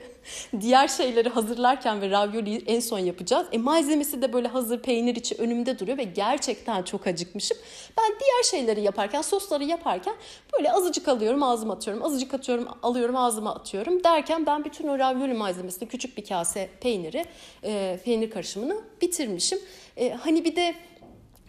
diğer 0.60 0.88
şeyleri 0.88 1.28
hazırlarken 1.28 2.00
ve 2.00 2.10
ravioliyi 2.10 2.64
en 2.66 2.80
son 2.80 2.98
yapacağız. 2.98 3.46
E 3.52 3.58
malzemesi 3.58 4.22
de 4.22 4.32
böyle 4.32 4.48
hazır 4.48 4.82
peynir 4.82 5.16
içi 5.16 5.34
önümde 5.34 5.78
duruyor 5.78 5.98
ve 5.98 6.04
gerçekten 6.04 6.82
çok 6.82 7.06
acıkmışım. 7.06 7.56
Ben 7.98 8.18
diğer 8.20 8.42
şeyleri 8.42 8.80
yaparken, 8.80 9.22
sosları 9.22 9.64
yaparken 9.64 10.14
böyle 10.52 10.72
azıcık 10.72 11.08
alıyorum 11.08 11.42
ağzıma 11.42 11.74
atıyorum, 11.74 12.02
azıcık 12.04 12.34
atıyorum 12.34 12.68
alıyorum 12.82 13.16
ağzıma 13.16 13.54
atıyorum 13.54 14.04
derken 14.04 14.46
ben 14.46 14.64
bütün 14.64 14.88
o 14.88 14.98
ravioli 14.98 15.34
malzemesini 15.34 15.88
küçük 15.88 16.16
bir 16.16 16.24
kase 16.24 16.68
peyniri, 16.80 17.24
e, 17.64 17.98
peynir 18.04 18.30
karışımını 18.30 18.76
bitirmişim. 19.02 19.58
E, 19.96 20.10
hani 20.10 20.44
bir 20.44 20.56
de 20.56 20.74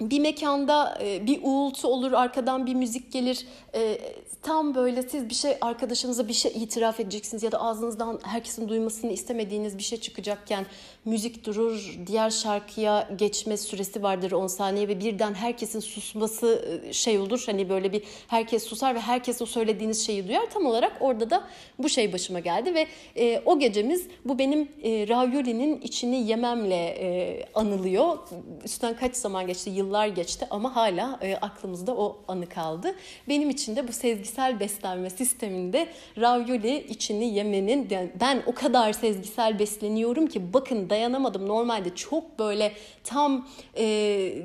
bir 0.01 0.19
mekanda 0.19 0.97
e, 1.01 1.27
bir 1.27 1.39
uğultu 1.43 1.87
olur, 1.87 2.11
arkadan 2.11 2.65
bir 2.65 2.75
müzik 2.75 3.11
gelir. 3.11 3.45
E, 3.75 3.97
tam 4.41 4.75
böyle 4.75 5.03
siz 5.03 5.29
bir 5.29 5.33
şey 5.33 5.57
arkadaşınıza 5.61 6.27
bir 6.27 6.33
şey 6.33 6.51
itiraf 6.55 6.99
edeceksiniz 6.99 7.43
ya 7.43 7.51
da 7.51 7.61
ağzınızdan 7.61 8.19
herkesin 8.23 8.69
duymasını 8.69 9.11
istemediğiniz 9.11 9.77
bir 9.77 9.83
şey 9.83 9.99
çıkacakken 9.99 10.65
müzik 11.05 11.45
durur, 11.45 11.97
diğer 12.07 12.29
şarkıya 12.29 13.09
geçme 13.17 13.57
süresi 13.57 14.03
vardır 14.03 14.31
10 14.31 14.47
saniye 14.47 14.87
ve 14.87 14.99
birden 14.99 15.33
herkesin 15.33 15.79
susması 15.79 16.81
e, 16.85 16.93
şey 16.93 17.19
olur. 17.19 17.43
Hani 17.45 17.69
böyle 17.69 17.91
bir 17.91 18.03
herkes 18.27 18.63
susar 18.63 18.95
ve 18.95 18.99
herkes 18.99 19.41
o 19.41 19.45
söylediğiniz 19.45 20.05
şeyi 20.05 20.27
duyar. 20.27 20.49
Tam 20.53 20.65
olarak 20.65 20.97
orada 20.99 21.29
da 21.29 21.47
bu 21.79 21.89
şey 21.89 22.13
başıma 22.13 22.39
geldi 22.39 22.75
ve 22.75 22.87
e, 23.15 23.41
o 23.45 23.59
gecemiz 23.59 24.07
bu 24.25 24.39
benim 24.39 24.61
e, 24.83 25.07
raviolinin 25.07 25.81
içini 25.81 26.27
yememle 26.27 26.85
e, 26.85 27.39
anılıyor. 27.55 28.17
Üstten 28.65 28.95
kaç 28.95 29.15
zaman 29.15 29.47
geçti? 29.47 29.69
yıllar 29.69 30.07
geçti 30.07 30.47
ama 30.49 30.75
hala 30.75 31.19
e, 31.21 31.35
aklımızda 31.35 31.95
o 31.95 32.17
anı 32.27 32.49
kaldı. 32.49 32.95
Benim 33.29 33.49
için 33.49 33.75
de 33.75 33.87
bu 33.87 33.91
sezgisel 33.91 34.59
beslenme 34.59 35.09
sisteminde 35.09 35.87
ravioli 36.17 36.87
içini 36.89 37.33
yemenin 37.33 37.89
ben 38.19 38.43
o 38.45 38.53
kadar 38.53 38.93
sezgisel 38.93 39.59
besleniyorum 39.59 40.27
ki 40.27 40.53
bakın 40.53 40.89
dayanamadım. 40.93 41.47
Normalde 41.47 41.95
çok 41.95 42.39
böyle 42.39 42.71
tam 43.03 43.47
e, 43.77 43.85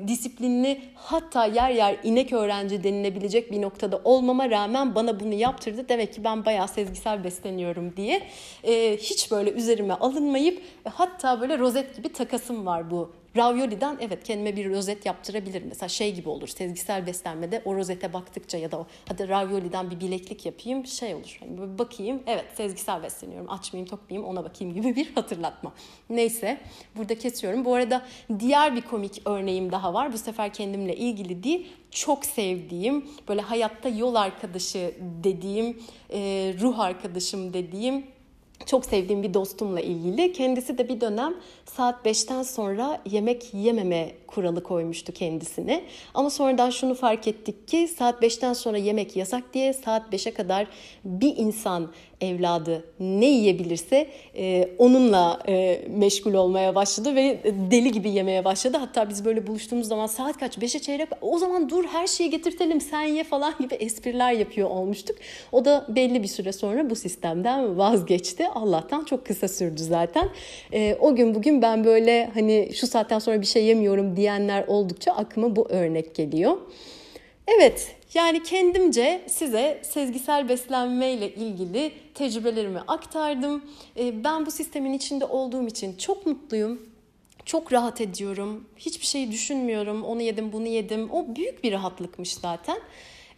disiplinli 0.07 0.81
hatta 0.95 1.45
yer 1.45 1.69
yer 1.69 1.97
inek 2.03 2.33
öğrenci 2.33 2.83
denilebilecek 2.83 3.51
bir 3.51 3.61
noktada 3.61 4.01
olmama 4.03 4.49
rağmen 4.49 4.95
bana 4.95 5.19
bunu 5.19 5.33
yaptırdı. 5.33 5.89
Demek 5.89 6.13
ki 6.13 6.23
ben 6.23 6.45
bayağı 6.45 6.67
sezgisel 6.67 7.23
besleniyorum 7.23 7.97
diye. 7.97 8.21
E, 8.63 8.97
hiç 8.97 9.31
böyle 9.31 9.51
üzerime 9.51 9.93
alınmayıp 9.93 10.61
e, 10.85 10.89
hatta 10.89 11.41
böyle 11.41 11.59
rozet 11.59 11.95
gibi 11.95 12.13
takasım 12.13 12.65
var 12.65 12.91
bu 12.91 13.11
Ravioli'den 13.37 13.97
evet 14.01 14.23
kendime 14.23 14.55
bir 14.55 14.69
rozet 14.69 15.05
yaptırabilirim. 15.05 15.67
Mesela 15.69 15.89
şey 15.89 16.15
gibi 16.15 16.29
olur 16.29 16.47
sezgisel 16.47 17.07
beslenmede 17.07 17.61
o 17.65 17.75
rozete 17.75 18.13
baktıkça 18.13 18.57
ya 18.57 18.71
da 18.71 18.79
o, 18.79 18.87
hadi 19.07 19.29
ravioli'den 19.29 19.91
bir 19.91 19.99
bileklik 19.99 20.45
yapayım 20.45 20.85
şey 20.85 21.15
olur. 21.15 21.37
Hani 21.39 21.57
böyle 21.57 21.77
bakayım 21.77 22.23
evet 22.27 22.45
sezgisel 22.55 23.03
besleniyorum 23.03 23.49
aç 23.49 23.73
mıyım 23.73 23.87
tok 23.87 24.09
muyum 24.09 24.25
ona 24.25 24.43
bakayım 24.43 24.73
gibi 24.73 24.95
bir 24.95 25.15
hatırlatma. 25.15 25.73
Neyse 26.09 26.57
burada 26.95 27.17
kesiyorum. 27.17 27.65
Bu 27.65 27.75
arada 27.75 28.05
diğer 28.39 28.75
bir 28.75 28.81
komik 28.81 29.21
örneğim 29.25 29.71
daha 29.71 29.93
var. 29.93 30.13
Bu 30.13 30.17
sefer 30.17 30.53
kendimle 30.53 30.95
ilgili 30.95 31.43
değil 31.43 31.67
çok 31.91 32.25
sevdiğim 32.25 33.09
böyle 33.27 33.41
hayatta 33.41 33.89
yol 33.89 34.15
arkadaşı 34.15 34.95
dediğim 35.23 35.77
ruh 36.61 36.79
arkadaşım 36.79 37.53
dediğim 37.53 38.05
çok 38.65 38.85
sevdiğim 38.85 39.23
bir 39.23 39.33
dostumla 39.33 39.81
ilgili. 39.81 40.33
Kendisi 40.33 40.77
de 40.77 40.89
bir 40.89 41.01
dönem 41.01 41.33
saat 41.65 42.05
5'ten 42.05 42.43
sonra 42.43 43.01
yemek 43.05 43.53
yememe 43.53 44.11
kuralı 44.29 44.63
koymuştu 44.63 45.13
kendisine. 45.13 45.83
Ama 46.13 46.29
sonradan 46.29 46.69
şunu 46.69 46.93
fark 46.93 47.27
ettik 47.27 47.67
ki 47.67 47.87
saat 47.87 48.23
5'ten 48.23 48.53
sonra 48.53 48.77
yemek 48.77 49.15
yasak 49.15 49.53
diye 49.53 49.73
saat 49.73 50.13
5'e 50.13 50.33
kadar 50.33 50.67
bir 51.05 51.37
insan 51.37 51.89
evladı 52.21 52.85
ne 52.99 53.25
yiyebilirse 53.25 54.07
e, 54.37 54.69
onunla 54.77 55.39
e, 55.47 55.81
meşgul 55.89 56.33
olmaya 56.33 56.75
başladı 56.75 57.15
ve 57.15 57.39
deli 57.71 57.91
gibi 57.91 58.09
yemeye 58.09 58.45
başladı. 58.45 58.77
Hatta 58.77 59.09
biz 59.09 59.25
böyle 59.25 59.47
buluştuğumuz 59.47 59.87
zaman 59.87 60.07
saat 60.07 60.37
kaç? 60.37 60.57
5'e 60.57 60.79
çeyrek 60.79 61.09
o 61.21 61.37
zaman 61.37 61.69
dur 61.69 61.85
her 61.85 62.07
şeyi 62.07 62.29
getirtelim 62.29 62.81
sen 62.81 63.03
ye 63.03 63.23
falan 63.23 63.53
gibi 63.59 63.75
espriler 63.75 64.31
yapıyor 64.31 64.69
olmuştuk. 64.69 65.17
O 65.51 65.65
da 65.65 65.85
belli 65.89 66.23
bir 66.23 66.27
süre 66.27 66.51
sonra 66.51 66.89
bu 66.89 66.95
sistemden 66.95 67.77
vazgeçti. 67.77 68.47
Allah'tan 68.47 69.05
çok 69.05 69.25
kısa 69.25 69.47
sürdü 69.47 69.83
zaten. 69.83 70.29
E, 70.73 70.97
o 70.99 71.15
gün 71.15 71.35
bugün 71.35 71.61
ben 71.61 71.83
böyle 71.83 72.29
hani 72.33 72.69
şu 72.75 72.87
saatten 72.87 73.19
sonra 73.19 73.41
bir 73.41 73.45
şey 73.45 73.65
yemiyorum 73.65 74.17
diyenler 74.19 74.63
oldukça 74.67 75.11
aklıma 75.11 75.55
bu 75.55 75.69
örnek 75.69 76.15
geliyor. 76.15 76.57
Evet, 77.47 77.95
yani 78.13 78.43
kendimce 78.43 79.21
size 79.27 79.81
sezgisel 79.83 80.49
beslenme 80.49 81.11
ile 81.11 81.33
ilgili 81.33 81.91
tecrübelerimi 82.13 82.79
aktardım. 82.79 83.63
Ee, 83.97 84.23
ben 84.23 84.45
bu 84.45 84.51
sistemin 84.51 84.93
içinde 84.93 85.25
olduğum 85.25 85.67
için 85.67 85.97
çok 85.97 86.25
mutluyum. 86.25 86.89
Çok 87.45 87.73
rahat 87.73 88.01
ediyorum. 88.01 88.67
Hiçbir 88.77 89.05
şey 89.05 89.31
düşünmüyorum. 89.31 90.03
Onu 90.03 90.21
yedim, 90.21 90.51
bunu 90.51 90.67
yedim. 90.67 91.09
O 91.11 91.35
büyük 91.35 91.63
bir 91.63 91.71
rahatlıkmış 91.71 92.33
zaten. 92.33 92.77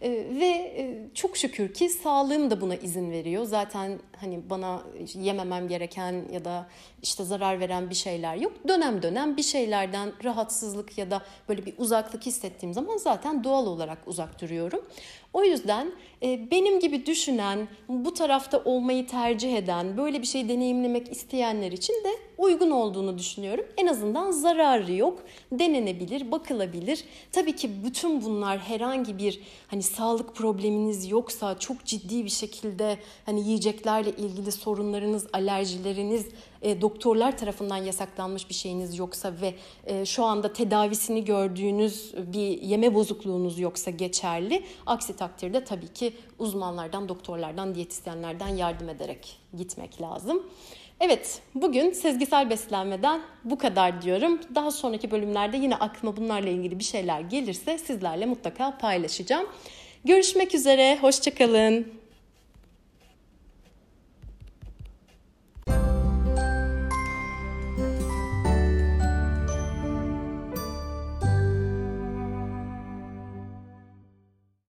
Ee, 0.02 0.10
ve 0.10 0.46
e, 0.46 1.08
çok 1.14 1.36
şükür 1.36 1.74
ki 1.74 1.88
sağlığım 1.88 2.50
da 2.50 2.60
buna 2.60 2.74
izin 2.74 3.10
veriyor. 3.10 3.44
Zaten 3.44 3.98
hani 4.20 4.50
bana 4.50 4.82
yememem 5.14 5.68
gereken 5.68 6.24
ya 6.32 6.44
da 6.44 6.66
işte 7.02 7.24
zarar 7.24 7.60
veren 7.60 7.90
bir 7.90 7.94
şeyler 7.94 8.36
yok. 8.36 8.52
Dönem 8.68 9.02
dönem 9.02 9.36
bir 9.36 9.42
şeylerden 9.42 10.12
rahatsızlık 10.24 10.98
ya 10.98 11.10
da 11.10 11.22
böyle 11.48 11.66
bir 11.66 11.74
uzaklık 11.78 12.26
hissettiğim 12.26 12.74
zaman 12.74 12.96
zaten 12.96 13.44
doğal 13.44 13.66
olarak 13.66 13.98
uzak 14.06 14.40
duruyorum. 14.40 14.84
O 15.32 15.44
yüzden 15.44 15.92
e, 16.22 16.50
benim 16.50 16.80
gibi 16.80 17.06
düşünen, 17.06 17.68
bu 17.88 18.14
tarafta 18.14 18.62
olmayı 18.64 19.06
tercih 19.06 19.56
eden, 19.56 19.96
böyle 19.96 20.22
bir 20.22 20.26
şey 20.26 20.48
deneyimlemek 20.48 21.12
isteyenler 21.12 21.72
için 21.72 21.92
de 21.92 22.08
uygun 22.38 22.70
olduğunu 22.70 23.18
düşünüyorum. 23.18 23.64
En 23.76 23.86
azından 23.86 24.30
zararı 24.30 24.92
yok, 24.92 25.22
denenebilir, 25.52 26.30
bakılabilir. 26.30 27.04
Tabii 27.32 27.56
ki 27.56 27.70
bütün 27.84 28.22
bunlar 28.22 28.58
herhangi 28.58 29.18
bir 29.18 29.40
hani 29.68 29.82
sağlık 29.82 30.34
probleminiz 30.34 31.10
yoksa 31.10 31.58
çok 31.58 31.84
ciddi 31.84 32.24
bir 32.24 32.30
şekilde 32.30 32.98
hani 33.26 33.40
yiyeceklerle 33.40 34.10
ilgili 34.10 34.52
sorunlarınız, 34.52 35.26
alerjileriniz 35.32 36.26
e, 36.62 36.80
doktorlar 36.80 37.38
tarafından 37.38 37.76
yasaklanmış 37.76 38.48
bir 38.48 38.54
şeyiniz 38.54 38.98
yoksa 38.98 39.32
ve 39.40 39.54
e, 39.86 40.04
şu 40.04 40.24
anda 40.24 40.52
tedavisini 40.52 41.24
gördüğünüz 41.24 42.14
bir 42.16 42.62
yeme 42.62 42.94
bozukluğunuz 42.94 43.58
yoksa 43.58 43.90
geçerli. 43.90 44.64
Aksi 44.86 45.16
takdirde 45.16 45.64
tabii 45.64 45.92
ki 45.92 46.12
uzmanlardan, 46.38 47.08
doktorlardan, 47.08 47.74
diyetisyenlerden 47.74 48.48
yardım 48.48 48.88
ederek 48.88 49.38
gitmek 49.56 50.00
lazım. 50.02 50.42
Evet, 51.00 51.42
bugün 51.54 51.90
sezgisel 51.90 52.50
beslenmeden 52.50 53.20
bu 53.44 53.58
kadar 53.58 54.02
diyorum. 54.02 54.40
Daha 54.54 54.70
sonraki 54.70 55.10
bölümlerde 55.10 55.56
yine 55.56 55.76
aklıma 55.76 56.16
bunlarla 56.16 56.48
ilgili 56.48 56.78
bir 56.78 56.84
şeyler 56.84 57.20
gelirse 57.20 57.78
sizlerle 57.78 58.26
mutlaka 58.26 58.78
paylaşacağım. 58.78 59.46
Görüşmek 60.04 60.54
üzere, 60.54 60.98
hoşçakalın. 61.00 62.01